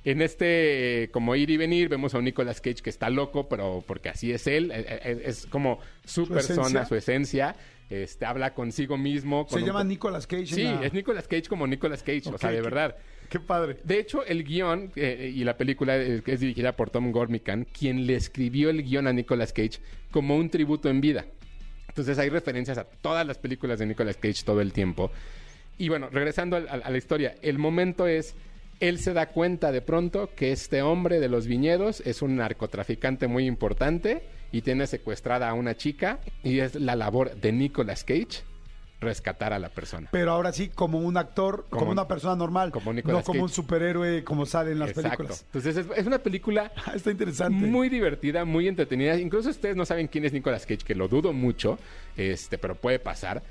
En 0.04 0.22
este, 0.22 1.02
eh, 1.04 1.10
como 1.10 1.36
ir 1.36 1.50
y 1.50 1.56
venir, 1.58 1.88
vemos 1.88 2.14
a 2.14 2.18
un 2.18 2.24
Nicolas 2.24 2.60
Cage 2.60 2.82
que 2.82 2.88
está 2.90 3.10
loco, 3.10 3.48
pero 3.48 3.84
porque 3.86 4.08
así 4.08 4.32
es 4.32 4.46
él, 4.46 4.70
eh, 4.72 4.84
eh, 4.88 5.22
es, 5.26 5.46
como 5.46 5.78
su, 6.04 6.24
¿Su 6.26 6.32
persona, 6.32 6.62
esencia? 6.62 6.84
su 6.86 6.94
esencia, 6.94 7.56
este, 7.90 8.24
habla 8.24 8.54
consigo 8.54 8.96
mismo. 8.96 9.46
Se 9.48 9.56
con 9.56 9.64
llama 9.66 9.84
Nicolas 9.84 10.26
Cage. 10.26 10.46
Sí, 10.46 10.62
la- 10.64 10.82
es 10.84 10.92
Nicolas 10.94 11.28
Cage 11.28 11.48
como 11.48 11.66
Nicolas 11.66 12.02
Cage, 12.02 12.22
o 12.32 12.38
sea, 12.38 12.50
de 12.50 12.56
qué- 12.56 12.62
verdad. 12.62 12.96
Qué 13.28 13.38
padre. 13.38 13.76
De 13.84 14.00
hecho, 14.00 14.24
el 14.24 14.42
guion 14.42 14.90
eh, 14.96 15.30
y 15.32 15.44
la 15.44 15.56
película 15.56 15.96
eh, 15.96 16.20
es 16.26 16.40
dirigida 16.40 16.72
por 16.74 16.90
Tom 16.90 17.12
Gormican, 17.12 17.64
quien 17.64 18.06
le 18.06 18.14
escribió 18.16 18.70
el 18.70 18.82
guion 18.82 19.06
a 19.06 19.12
Nicolas 19.12 19.52
Cage 19.52 19.78
como 20.10 20.34
un 20.36 20.50
tributo 20.50 20.88
en 20.88 21.00
vida. 21.00 21.26
Entonces 21.88 22.18
hay 22.18 22.28
referencias 22.28 22.78
a 22.78 22.84
todas 22.84 23.26
las 23.26 23.38
películas 23.38 23.78
de 23.78 23.86
Nicolas 23.86 24.16
Cage 24.16 24.42
todo 24.44 24.60
el 24.60 24.72
tiempo. 24.72 25.10
Y 25.78 25.88
bueno, 25.88 26.08
regresando 26.10 26.56
a, 26.56 26.60
la 26.90 26.96
historia, 26.98 27.34
el 27.42 27.58
momento 27.58 28.06
es, 28.06 28.34
él 28.80 28.98
se 28.98 29.12
da 29.12 29.26
cuenta 29.28 29.70
de 29.72 29.82
pronto 29.82 30.30
que 30.34 30.52
este 30.52 30.82
hombre 30.82 31.20
de 31.20 31.28
los 31.28 31.46
viñedos 31.46 32.00
es 32.06 32.22
un 32.22 32.36
narcotraficante 32.36 33.26
muy 33.28 33.46
importante 33.46 34.22
y 34.52 34.62
tiene 34.62 34.86
secuestrada 34.86 35.48
a 35.48 35.54
una 35.54 35.76
chica 35.76 36.18
y 36.42 36.58
es 36.60 36.74
la 36.74 36.96
labor 36.96 37.34
de 37.36 37.52
Nicolas 37.52 38.02
Cage 38.04 38.42
rescatar 39.00 39.54
a 39.54 39.58
la 39.58 39.70
persona. 39.70 40.08
Pero 40.12 40.30
ahora 40.32 40.52
sí, 40.52 40.68
como 40.68 40.98
un 40.98 41.16
actor, 41.16 41.64
como, 41.70 41.80
Como- 41.80 41.92
una 41.92 42.06
persona 42.06 42.36
normal. 42.36 42.70
como 42.70 42.92
no 42.92 43.22
como 43.22 43.42
un 43.44 43.48
superhéroe 43.48 44.24
como 44.24 44.44
sale 44.44 44.72
en 44.72 44.78
las 44.78 44.90
Exacto. 44.90 45.08
películas. 45.16 45.42
Entonces 45.46 45.76
es, 45.78 45.86
es 45.96 46.06
una 46.06 46.18
película 46.18 46.70
Ah, 46.86 46.92
Está 46.94 47.10
interesante. 47.10 47.66
muy 47.66 47.88
divertida, 47.88 48.44
muy 48.44 48.68
entretenida. 48.68 49.16
Incluso 49.18 49.48
ustedes 49.50 49.74
no 49.76 49.86
saben 49.86 50.06
quién 50.08 50.26
es 50.26 50.32
Nicolas 50.34 50.66
Cage, 50.66 50.84
que 50.84 50.94
lo 50.94 51.08
dudo 51.08 51.32
mucho, 51.32 51.78
este, 52.16 52.58
pero 52.58 52.74
puede 52.74 52.98
pasar. 52.98 53.42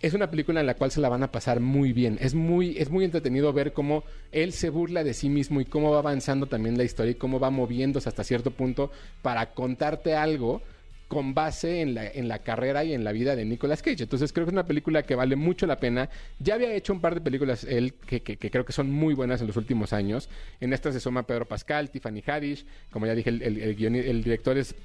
Es 0.00 0.14
una 0.14 0.30
película 0.30 0.60
en 0.60 0.66
la 0.66 0.74
cual 0.74 0.92
se 0.92 1.00
la 1.00 1.08
van 1.08 1.24
a 1.24 1.32
pasar 1.32 1.58
muy 1.58 1.92
bien. 1.92 2.18
Es 2.20 2.34
muy, 2.34 2.76
es 2.78 2.88
muy 2.88 3.04
entretenido 3.04 3.52
ver 3.52 3.72
cómo 3.72 4.04
él 4.30 4.52
se 4.52 4.70
burla 4.70 5.02
de 5.02 5.12
sí 5.12 5.28
mismo 5.28 5.60
y 5.60 5.64
cómo 5.64 5.90
va 5.90 5.98
avanzando 5.98 6.46
también 6.46 6.78
la 6.78 6.84
historia 6.84 7.12
y 7.12 7.16
cómo 7.16 7.40
va 7.40 7.50
moviéndose 7.50 8.08
hasta 8.08 8.22
cierto 8.22 8.52
punto 8.52 8.92
para 9.22 9.54
contarte 9.54 10.14
algo 10.14 10.62
con 11.08 11.34
base 11.34 11.80
en 11.80 11.94
la, 11.94 12.06
en 12.06 12.28
la 12.28 12.40
carrera 12.40 12.84
y 12.84 12.92
en 12.92 13.02
la 13.02 13.10
vida 13.12 13.34
de 13.34 13.44
Nicolas 13.44 13.82
Cage. 13.82 14.02
Entonces 14.04 14.32
creo 14.32 14.44
que 14.46 14.50
es 14.50 14.52
una 14.52 14.66
película 14.66 15.02
que 15.02 15.16
vale 15.16 15.34
mucho 15.34 15.66
la 15.66 15.78
pena. 15.78 16.10
Ya 16.38 16.54
había 16.54 16.72
hecho 16.74 16.92
un 16.92 17.00
par 17.00 17.14
de 17.14 17.20
películas 17.20 17.64
él 17.64 17.94
que, 17.94 18.20
que- 18.22 18.36
creo 18.36 18.64
que 18.64 18.72
son 18.74 18.92
muy 18.92 19.14
buenas 19.14 19.40
en 19.40 19.48
los 19.48 19.56
últimos 19.56 19.92
años. 19.92 20.28
En 20.60 20.72
esta 20.72 20.92
se 20.92 21.00
suma 21.00 21.24
Pedro 21.24 21.46
Pascal, 21.48 21.90
Tiffany 21.90 22.22
Haddish. 22.24 22.64
Como 22.92 23.06
ya 23.06 23.14
dije, 23.16 23.30
el, 23.30 23.42
el- 23.42 24.22
director 24.22 24.56
es 24.58 24.76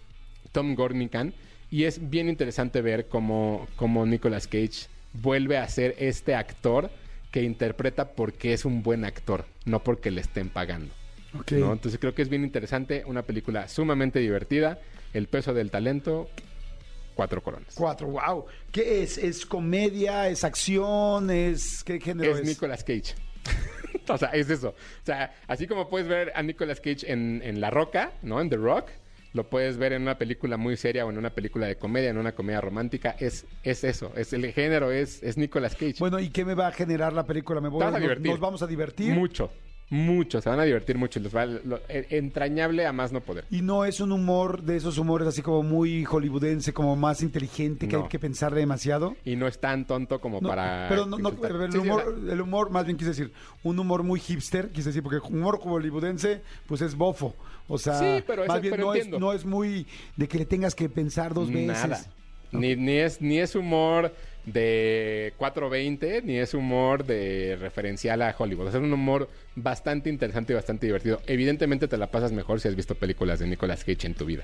Tom 0.54 0.74
Gormican. 0.76 1.34
Y 1.70 1.84
es 1.84 2.10
bien 2.10 2.30
interesante 2.30 2.82
ver 2.82 3.08
cómo, 3.08 3.68
cómo 3.76 4.06
Nicolas 4.06 4.48
Cage 4.48 4.88
vuelve 5.14 5.58
a 5.58 5.68
ser 5.68 5.96
este 6.00 6.36
actor 6.36 6.90
que 7.32 7.42
interpreta 7.44 8.12
porque 8.12 8.54
es 8.54 8.66
un 8.66 8.84
buen 8.84 9.06
actor, 9.06 9.46
no 9.66 9.84
porque 9.84 10.12
le 10.12 10.22
estén 10.22 10.50
pagando. 10.50 10.94
Entonces 11.50 12.00
creo 12.00 12.14
que 12.14 12.22
es 12.22 12.30
bien 12.30 12.44
interesante, 12.44 13.04
una 13.08 13.24
película 13.24 13.68
sumamente 13.68 14.20
divertida, 14.20 14.80
El 15.14 15.28
peso 15.28 15.54
del 15.54 15.72
talento, 15.72 16.30
cuatro 17.16 17.42
coronas. 17.42 17.74
Cuatro, 17.76 18.08
wow. 18.08 18.46
¿Qué 18.72 19.04
es? 19.04 19.18
¿Es 19.18 19.46
comedia? 19.46 20.30
¿Es 20.30 20.44
acción? 20.44 21.30
¿Es 21.30 21.84
qué 21.84 22.00
género 22.00 22.34
Es 22.34 22.40
es? 22.40 22.48
Nicolas 22.48 22.84
Cage. 22.84 23.16
o 24.08 24.18
sea, 24.18 24.30
es 24.30 24.50
eso. 24.50 24.70
O 24.70 25.06
sea, 25.06 25.34
así 25.48 25.68
como 25.68 25.90
puedes 25.90 26.08
ver 26.08 26.32
a 26.36 26.44
Nicolas 26.44 26.80
Cage 26.80 27.12
en, 27.12 27.42
en 27.44 27.62
La 27.62 27.70
Roca, 27.70 28.14
¿no? 28.22 28.42
En 28.42 28.50
The 28.50 28.58
Rock, 28.58 28.90
lo 29.34 29.50
puedes 29.50 29.78
ver 29.78 29.94
en 29.94 30.04
una 30.04 30.18
película 30.18 30.58
muy 30.58 30.78
seria 30.78 31.06
o 31.06 31.10
en 31.10 31.18
una 31.18 31.32
película 31.32 31.66
de 31.68 31.76
comedia, 31.78 32.10
en 32.10 32.18
una 32.18 32.34
comedia 32.34 32.62
romántica. 32.62 33.16
Es, 33.20 33.46
es 33.64 33.84
eso. 33.84 34.12
Es 34.16 34.32
el 34.34 34.52
género, 34.54 34.92
es, 34.92 35.22
es 35.24 35.38
Nicolas 35.38 35.74
Cage. 35.74 35.96
Bueno, 36.00 36.20
¿y 36.20 36.30
qué 36.30 36.46
me 36.46 36.54
va 36.54 36.68
a 36.68 36.72
generar 36.72 37.14
la 37.14 37.26
película? 37.26 37.60
¿Me 37.60 37.70
voy, 37.70 37.84
a 37.84 37.92
nos- 37.92 38.00
divertir. 38.00 38.32
¿Nos 38.32 38.40
vamos 38.40 38.62
a 38.62 38.68
divertir? 38.68 39.14
Mucho, 39.16 39.52
mucho. 39.94 40.42
Se 40.42 40.50
van 40.50 40.60
a 40.60 40.64
divertir 40.64 40.98
mucho. 40.98 41.20
y 41.20 41.24
Les 41.24 41.36
va, 41.36 41.46
lo- 41.46 41.80
eh, 41.88 42.08
entrañable 42.10 42.86
a 42.86 42.92
más 42.92 43.12
no 43.12 43.22
poder. 43.22 43.46
Y 43.52 43.62
no 43.62 43.86
es 43.86 44.00
un 44.00 44.12
humor 44.12 44.64
de 44.64 44.76
esos 44.78 44.98
humores 44.98 45.28
así 45.28 45.42
como 45.42 45.62
muy 45.64 46.04
hollywoodense, 46.04 46.74
como 46.74 46.96
más 46.96 47.22
inteligente, 47.22 47.88
que 47.88 47.96
No. 47.96 48.04
hay 48.04 48.10
que 48.10 48.20
pensar 48.20 48.54
demasiado. 48.54 49.16
Y 49.24 49.36
no 49.36 49.48
es 49.48 49.60
tan 49.60 49.86
tonto 49.86 50.20
como 50.20 50.42
No, 50.42 50.50
para. 50.50 50.88
pero 50.90 51.06
no, 51.06 51.18
el, 51.18 51.72
Sí, 51.72 51.78
humor, 51.78 52.20
el 52.30 52.42
humor, 52.42 52.70
más 52.72 52.86
bien 52.86 52.98
quise 52.98 53.12
decir, 53.12 53.32
un 53.64 53.78
humor 53.80 54.04
muy 54.04 54.20
hipster, 54.20 54.70
quise 54.72 54.90
decir, 54.90 55.04
porque 55.04 55.20
humor 55.20 55.60
hollywoodense, 55.62 56.42
pues 56.68 56.82
es 56.82 56.96
bofo. 56.96 57.36
O 57.68 57.78
sea, 57.78 57.98
Sí, 58.00 58.24
pero 58.28 58.46
más 58.46 58.60
bien 58.62 58.74
pero 58.74 58.88
no, 58.88 58.94
es, 58.94 59.08
no 59.10 59.32
es 59.34 59.46
muy 59.46 59.86
de 60.18 60.28
que 60.28 60.38
le 60.40 60.46
tengas 60.46 60.76
que 60.76 60.90
pensar 60.90 61.34
dos 61.34 61.48
veces. 61.50 61.68
Nada. 61.90 62.02
Ni, 62.54 62.76
ni, 62.76 62.98
es, 62.98 63.22
ni 63.22 63.40
es 63.40 63.56
humor 63.56 64.14
de 64.46 65.34
420, 65.38 66.22
ni 66.24 66.38
es 66.38 66.54
humor 66.54 67.06
de 67.06 67.58
referencial 67.60 68.22
a 68.22 68.36
Hollywood. 68.38 68.70
Es 68.70 68.76
un 68.76 68.92
humor 68.94 69.30
bastante 69.56 70.10
interesante 70.10 70.54
y 70.54 70.56
bastante 70.56 70.86
divertido. 70.86 71.22
Evidentemente 71.28 71.88
te 71.88 71.98
la 71.98 72.08
pasas 72.08 72.32
mejor 72.32 72.60
si 72.60 72.68
has 72.68 72.76
visto 72.76 72.96
películas 72.96 73.40
de 73.40 73.48
Nicolas 73.48 73.84
Cage 73.84 74.08
en 74.08 74.14
tu 74.14 74.26
vida. 74.26 74.44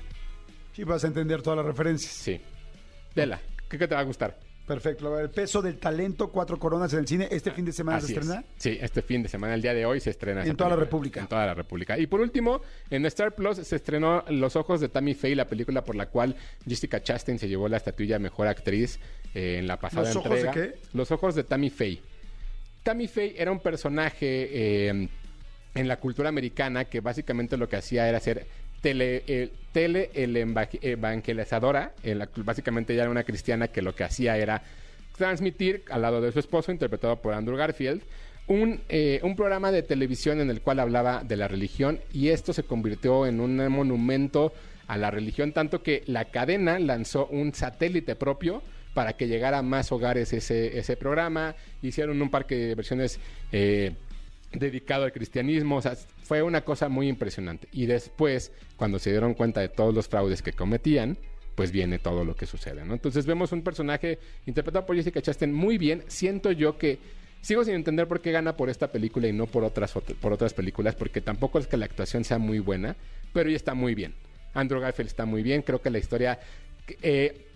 Sí, 0.72 0.84
vas 0.84 1.04
a 1.04 1.08
entender 1.08 1.42
todas 1.42 1.58
las 1.58 1.66
referencias. 1.66 2.12
Sí. 2.12 2.40
Vela, 3.14 3.40
¿qué, 3.68 3.78
qué 3.78 3.88
te 3.88 3.94
va 3.94 4.00
a 4.00 4.04
gustar? 4.04 4.49
Perfecto. 4.70 5.18
El 5.18 5.30
peso 5.30 5.60
del 5.60 5.78
talento, 5.78 6.28
cuatro 6.30 6.56
coronas 6.56 6.92
en 6.92 7.00
el 7.00 7.08
cine. 7.08 7.26
Este 7.28 7.50
fin 7.50 7.64
de 7.64 7.72
semana 7.72 7.98
Así 7.98 8.06
se 8.06 8.12
es. 8.12 8.18
estrena. 8.20 8.44
Sí, 8.56 8.78
este 8.80 9.02
fin 9.02 9.20
de 9.20 9.28
semana, 9.28 9.54
el 9.54 9.62
día 9.62 9.74
de 9.74 9.84
hoy, 9.84 9.98
se 9.98 10.10
estrena. 10.10 10.44
En 10.44 10.54
toda 10.54 10.70
la. 10.70 10.76
República. 10.76 11.18
En 11.18 11.26
toda 11.26 11.44
la 11.44 11.54
República. 11.54 11.98
Y 11.98 12.06
por 12.06 12.20
último, 12.20 12.60
en 12.88 13.04
Star 13.06 13.34
Plus 13.34 13.56
se 13.56 13.74
estrenó 13.74 14.22
Los 14.28 14.54
Ojos 14.54 14.80
de 14.80 14.88
Tammy 14.88 15.14
Faye, 15.14 15.34
la 15.34 15.48
película 15.48 15.82
por 15.84 15.96
la 15.96 16.06
cual 16.06 16.36
Jessica 16.68 17.02
Chastain 17.02 17.40
se 17.40 17.48
llevó 17.48 17.66
la 17.68 17.78
estatuilla 17.78 18.20
Mejor 18.20 18.46
Actriz 18.46 19.00
eh, 19.34 19.56
en 19.58 19.66
la 19.66 19.76
pasada 19.76 20.06
¿Los 20.06 20.16
ojos 20.16 20.30
de 20.30 20.40
entrega. 20.46 20.68
qué? 20.72 20.78
Los 20.92 21.10
Ojos 21.10 21.34
de 21.34 21.42
Tammy 21.42 21.70
Faye. 21.70 22.00
Tammy 22.84 23.08
Faye 23.08 23.42
era 23.42 23.50
un 23.50 23.58
personaje 23.58 24.88
eh, 24.88 25.08
en 25.74 25.88
la 25.88 25.96
cultura 25.98 26.28
americana 26.28 26.84
que 26.84 27.00
básicamente 27.00 27.56
lo 27.56 27.68
que 27.68 27.74
hacía 27.74 28.08
era 28.08 28.20
ser 28.20 28.46
tele, 28.80 29.22
eh, 29.26 29.50
tele 29.72 30.10
el 30.14 30.36
eva- 30.36 30.68
evangelizadora. 30.80 31.92
Básicamente 32.36 32.92
ella 32.92 33.02
era 33.02 33.10
una 33.10 33.24
cristiana 33.24 33.68
que 33.68 33.82
lo 33.82 33.94
que 33.94 34.04
hacía 34.04 34.36
era 34.36 34.62
transmitir 35.16 35.82
al 35.90 36.02
lado 36.02 36.20
de 36.20 36.32
su 36.32 36.38
esposo, 36.38 36.72
interpretado 36.72 37.16
por 37.20 37.34
Andrew 37.34 37.56
Garfield, 37.56 38.02
un, 38.46 38.80
eh, 38.88 39.20
un 39.22 39.36
programa 39.36 39.70
de 39.70 39.82
televisión 39.82 40.40
en 40.40 40.50
el 40.50 40.60
cual 40.60 40.80
hablaba 40.80 41.22
de 41.22 41.36
la 41.36 41.46
religión 41.46 42.00
y 42.12 42.28
esto 42.28 42.52
se 42.52 42.62
convirtió 42.62 43.26
en 43.26 43.40
un 43.40 43.56
monumento 43.68 44.52
a 44.88 44.96
la 44.96 45.10
religión, 45.10 45.52
tanto 45.52 45.82
que 45.82 46.02
la 46.06 46.24
cadena 46.26 46.78
lanzó 46.78 47.26
un 47.26 47.54
satélite 47.54 48.16
propio 48.16 48.62
para 48.94 49.12
que 49.12 49.28
llegara 49.28 49.58
a 49.58 49.62
más 49.62 49.92
hogares 49.92 50.32
ese, 50.32 50.76
ese 50.78 50.96
programa, 50.96 51.54
hicieron 51.80 52.20
un 52.20 52.28
parque 52.28 52.56
de 52.56 52.68
diversiones 52.68 53.20
eh, 53.52 53.92
dedicado 54.52 55.04
al 55.04 55.12
cristianismo, 55.12 55.76
o 55.76 55.82
sea, 55.82 55.96
fue 56.22 56.42
una 56.42 56.62
cosa 56.62 56.88
muy 56.88 57.08
impresionante. 57.08 57.68
Y 57.72 57.86
después, 57.86 58.52
cuando 58.76 58.98
se 58.98 59.10
dieron 59.10 59.34
cuenta 59.34 59.60
de 59.60 59.68
todos 59.68 59.94
los 59.94 60.08
fraudes 60.08 60.42
que 60.42 60.52
cometían, 60.52 61.16
pues 61.54 61.72
viene 61.72 61.98
todo 61.98 62.24
lo 62.24 62.34
que 62.34 62.46
sucede, 62.46 62.84
¿no? 62.84 62.94
Entonces 62.94 63.26
vemos 63.26 63.52
un 63.52 63.62
personaje 63.62 64.18
interpretado 64.46 64.86
por 64.86 64.96
Jessica 64.96 65.20
Chastain 65.20 65.52
muy 65.52 65.78
bien. 65.78 66.02
Siento 66.08 66.52
yo 66.52 66.78
que 66.78 66.98
sigo 67.42 67.64
sin 67.64 67.74
entender 67.74 68.08
por 68.08 68.20
qué 68.20 68.32
gana 68.32 68.56
por 68.56 68.70
esta 68.70 68.90
película 68.90 69.28
y 69.28 69.32
no 69.32 69.46
por 69.46 69.64
otras 69.64 69.94
ot- 69.94 70.14
por 70.16 70.32
otras 70.32 70.54
películas, 70.54 70.94
porque 70.94 71.20
tampoco 71.20 71.58
es 71.58 71.66
que 71.66 71.76
la 71.76 71.84
actuación 71.84 72.24
sea 72.24 72.38
muy 72.38 72.58
buena, 72.60 72.96
pero 73.32 73.48
ella 73.48 73.56
está 73.56 73.74
muy 73.74 73.94
bien. 73.94 74.14
Andrew 74.54 74.80
Garfield 74.80 75.08
está 75.08 75.26
muy 75.26 75.42
bien, 75.42 75.62
creo 75.62 75.80
que 75.82 75.90
la 75.90 75.98
historia 75.98 76.40
eh, 77.02 77.46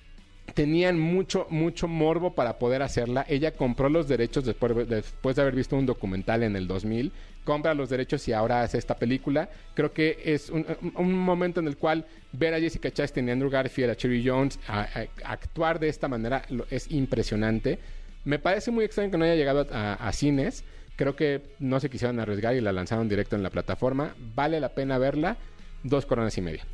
tenían 0.53 0.99
mucho, 0.99 1.47
mucho 1.49 1.89
morbo 1.89 2.35
para 2.35 2.59
poder 2.59 2.83
hacerla. 2.83 3.25
Ella 3.29 3.53
compró 3.53 3.89
los 3.89 4.09
derechos 4.09 4.45
después, 4.45 4.89
después 4.89 5.37
de 5.37 5.43
haber 5.43 5.55
visto 5.55 5.77
un 5.77 5.87
documental 5.87 6.43
en 6.43 6.57
el 6.57 6.67
2000. 6.67 7.13
Compra 7.45 7.75
los 7.75 7.91
derechos 7.91 8.27
y 8.29 8.33
ahora 8.33 8.63
hace 8.63 8.79
esta 8.79 8.97
película. 8.97 9.49
Creo 9.75 9.93
que 9.93 10.19
es 10.25 10.51
un, 10.51 10.67
un 10.97 11.13
momento 11.13 11.61
en 11.61 11.67
el 11.67 11.77
cual 11.77 12.05
ver 12.33 12.55
a 12.55 12.61
Jessica 12.61 12.91
Chastain 12.91 13.29
y 13.29 13.31
Andrew 13.31 13.51
Garfield, 13.51 13.91
a 13.91 13.97
Cherry 13.97 14.27
Jones, 14.27 14.59
a, 14.69 14.87
actuar 15.25 15.79
de 15.79 15.89
esta 15.89 16.09
manera 16.09 16.43
es 16.71 16.91
impresionante. 16.91 17.79
Me 18.25 18.39
parece 18.39 18.71
muy 18.71 18.85
extraño 18.85 19.11
que 19.11 19.19
no 19.19 19.25
haya 19.25 19.35
llegado 19.35 19.67
a, 19.71 20.13
cines. 20.13 20.65
Creo 20.97 21.17
que 21.17 21.43
no 21.59 21.81
se 21.81 21.91
quisieron 21.91 22.21
arriesgar 22.21 22.55
y 22.55 22.61
la 22.61 22.73
lanzaron 22.73 23.09
directo 23.09 23.37
en 23.37 23.43
la 23.43 23.51
plataforma. 23.51 24.15
Vale 24.35 24.61
la 24.61 24.71
pena 24.71 24.99
verla. 24.99 25.37
Dos 25.83 26.07
coronas 26.07 26.37
y 26.39 26.41
media. 26.41 26.65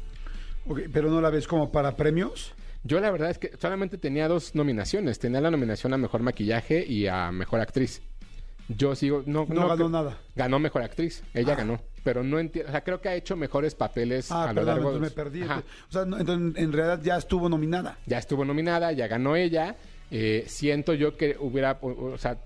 Pero 0.93 1.11
no 1.11 1.21
la 1.21 1.31
ves 1.31 1.49
como 1.49 1.73
para 1.73 1.97
premios. 1.97 2.55
Yo 2.83 2.99
la 3.01 3.11
verdad 3.11 3.31
es 3.31 3.39
que 3.39 3.57
solamente 3.59 3.99
tenía 3.99 4.27
dos 4.29 4.55
nominaciones. 4.55 5.19
Tenía 5.19 5.41
la 5.41 5.51
nominación 5.51 5.93
a 5.93 5.99
Mejor 5.99 6.23
Maquillaje 6.23 6.85
y 6.87 7.07
a 7.07 7.31
Mejor 7.31 7.61
Actriz. 7.61 8.03
Yo 8.69 8.95
sigo... 8.95 9.23
No, 9.27 9.47
no, 9.49 9.55
no 9.55 9.69
ganó 9.69 9.89
nada. 9.89 10.19
Ganó 10.35 10.59
Mejor 10.59 10.83
Actriz. 10.83 11.23
Ella 11.35 11.53
ah. 11.55 11.57
ganó. 11.57 11.81
Pero 12.05 12.23
no 12.23 12.39
entiendo... 12.39 12.71
O 12.71 12.73
sea, 12.73 12.83
creo 12.83 13.01
que 13.01 13.09
ha 13.09 13.15
hecho 13.15 13.37
mejores 13.37 13.75
papeles 13.75 14.31
ah, 14.31 14.45
a 14.45 14.47
lo 14.49 14.55
perdón, 14.55 14.67
largo... 14.67 14.93
Entonces 14.93 15.17
me 15.17 15.25
perdí. 15.25 15.43
Ajá. 15.43 15.63
O 15.89 15.93
sea, 15.93 16.05
no, 16.05 16.19
entonces, 16.19 16.63
en 16.63 16.73
realidad 16.73 17.01
ya 17.03 17.17
estuvo 17.17 17.49
nominada. 17.49 17.99
Ya 18.07 18.19
estuvo 18.19 18.45
nominada, 18.45 18.93
ya 18.93 19.09
ganó 19.09 19.37
ella. 19.37 19.77
Eh, 20.11 20.45
siento 20.47 20.95
yo 20.95 21.17
que 21.17 21.37
hubiera... 21.39 21.79
O 21.83 22.17
sea, 22.17 22.39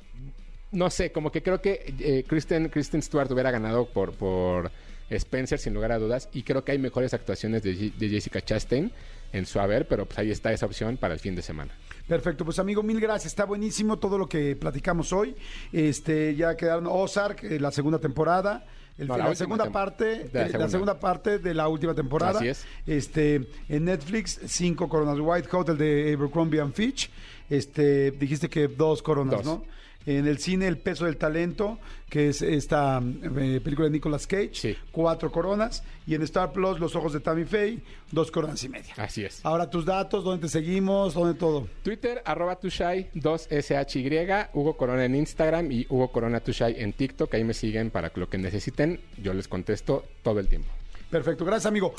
no 0.72 0.90
sé, 0.90 1.12
como 1.12 1.30
que 1.30 1.42
creo 1.42 1.60
que 1.60 1.94
eh, 2.00 2.24
Kristen, 2.26 2.68
Kristen 2.70 3.02
Stewart 3.02 3.30
hubiera 3.30 3.52
ganado 3.52 3.86
por... 3.86 4.12
por 4.14 4.72
Spencer, 5.10 5.58
sin 5.58 5.74
lugar 5.74 5.92
a 5.92 5.98
dudas, 5.98 6.28
y 6.32 6.42
creo 6.42 6.64
que 6.64 6.72
hay 6.72 6.78
mejores 6.78 7.14
actuaciones 7.14 7.62
de, 7.62 7.92
de 7.96 8.08
Jessica 8.08 8.40
Chastain 8.40 8.92
en 9.32 9.46
su 9.46 9.58
haber, 9.58 9.86
pero 9.88 10.06
pues 10.06 10.18
ahí 10.18 10.30
está 10.30 10.52
esa 10.52 10.64
opción 10.66 10.96
para 10.96 11.12
el 11.14 11.20
fin 11.20 11.34
de 11.34 11.42
semana. 11.42 11.72
Perfecto, 12.06 12.44
pues 12.44 12.58
amigo, 12.58 12.82
mil 12.82 13.00
gracias. 13.00 13.32
Está 13.32 13.44
buenísimo 13.44 13.98
todo 13.98 14.16
lo 14.16 14.28
que 14.28 14.54
platicamos 14.56 15.12
hoy. 15.12 15.34
Este, 15.72 16.36
ya 16.36 16.56
quedaron 16.56 16.86
Ozark, 16.86 17.42
eh, 17.44 17.58
la 17.58 17.72
segunda 17.72 17.98
temporada. 17.98 18.64
El, 18.96 19.08
no, 19.08 19.16
la, 19.16 19.30
la 19.30 19.34
segunda 19.34 19.72
parte 19.72 20.04
de 20.04 20.14
la, 20.14 20.20
eh, 20.22 20.28
segunda. 20.30 20.58
la, 20.58 20.68
segunda. 20.68 21.00
parte 21.00 21.38
de 21.40 21.52
la 21.54 21.66
última 21.66 21.94
temporada. 21.94 22.38
Así 22.38 22.48
es. 22.48 22.64
Este, 22.86 23.48
en 23.68 23.86
Netflix, 23.86 24.38
cinco 24.46 24.88
coronas. 24.88 25.18
White 25.18 25.48
Hotel 25.50 25.76
de 25.76 26.14
Abercrombie 26.14 26.60
and 26.60 26.74
Fitch. 26.74 27.10
Este, 27.50 28.12
dijiste 28.12 28.48
que 28.48 28.68
dos 28.68 29.02
coronas, 29.02 29.42
dos. 29.42 29.46
¿no? 29.46 29.64
En 30.06 30.26
el 30.26 30.38
cine 30.38 30.66
El 30.66 30.78
peso 30.78 31.06
del 31.06 31.16
talento, 31.16 31.78
que 32.10 32.28
es 32.28 32.42
esta 32.42 33.00
eh, 33.02 33.60
película 33.62 33.86
de 33.86 33.92
Nicolas 33.92 34.26
Cage, 34.26 34.50
sí. 34.52 34.76
cuatro 34.92 35.32
coronas. 35.32 35.82
Y 36.06 36.14
en 36.14 36.22
Star 36.22 36.52
Plus 36.52 36.78
Los 36.78 36.94
ojos 36.94 37.12
de 37.12 37.20
Tammy 37.20 37.44
Faye, 37.44 37.80
dos 38.10 38.30
coronas 38.30 38.62
y 38.64 38.68
media. 38.68 38.94
Así 38.96 39.24
es. 39.24 39.40
Ahora 39.44 39.70
tus 39.70 39.84
datos, 39.84 40.24
dónde 40.24 40.42
te 40.42 40.48
seguimos, 40.48 41.14
dónde 41.14 41.38
todo. 41.38 41.66
Twitter, 41.82 42.22
arroba 42.24 42.56
tushai, 42.56 43.10
2SHY, 43.14 44.48
Hugo 44.52 44.76
Corona 44.76 45.04
en 45.04 45.14
Instagram 45.14 45.70
y 45.72 45.86
Hugo 45.88 46.12
Corona 46.12 46.40
Tushai 46.40 46.76
en 46.78 46.92
TikTok. 46.92 47.32
Ahí 47.34 47.44
me 47.44 47.54
siguen 47.54 47.90
para 47.90 48.12
lo 48.14 48.28
que 48.28 48.38
necesiten. 48.38 49.00
Yo 49.22 49.34
les 49.34 49.48
contesto 49.48 50.04
todo 50.22 50.40
el 50.40 50.48
tiempo. 50.48 50.68
Perfecto, 51.10 51.44
gracias 51.44 51.66
amigo. 51.66 51.94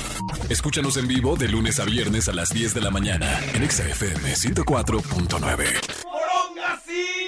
Escúchanos 0.49 0.97
en 0.97 1.07
vivo 1.07 1.37
de 1.37 1.47
lunes 1.47 1.79
a 1.79 1.85
viernes 1.85 2.27
a 2.27 2.33
las 2.33 2.53
10 2.53 2.73
de 2.73 2.81
la 2.81 2.91
mañana 2.91 3.39
en 3.53 3.69
XFM 3.69 4.33
104.9. 4.33 7.24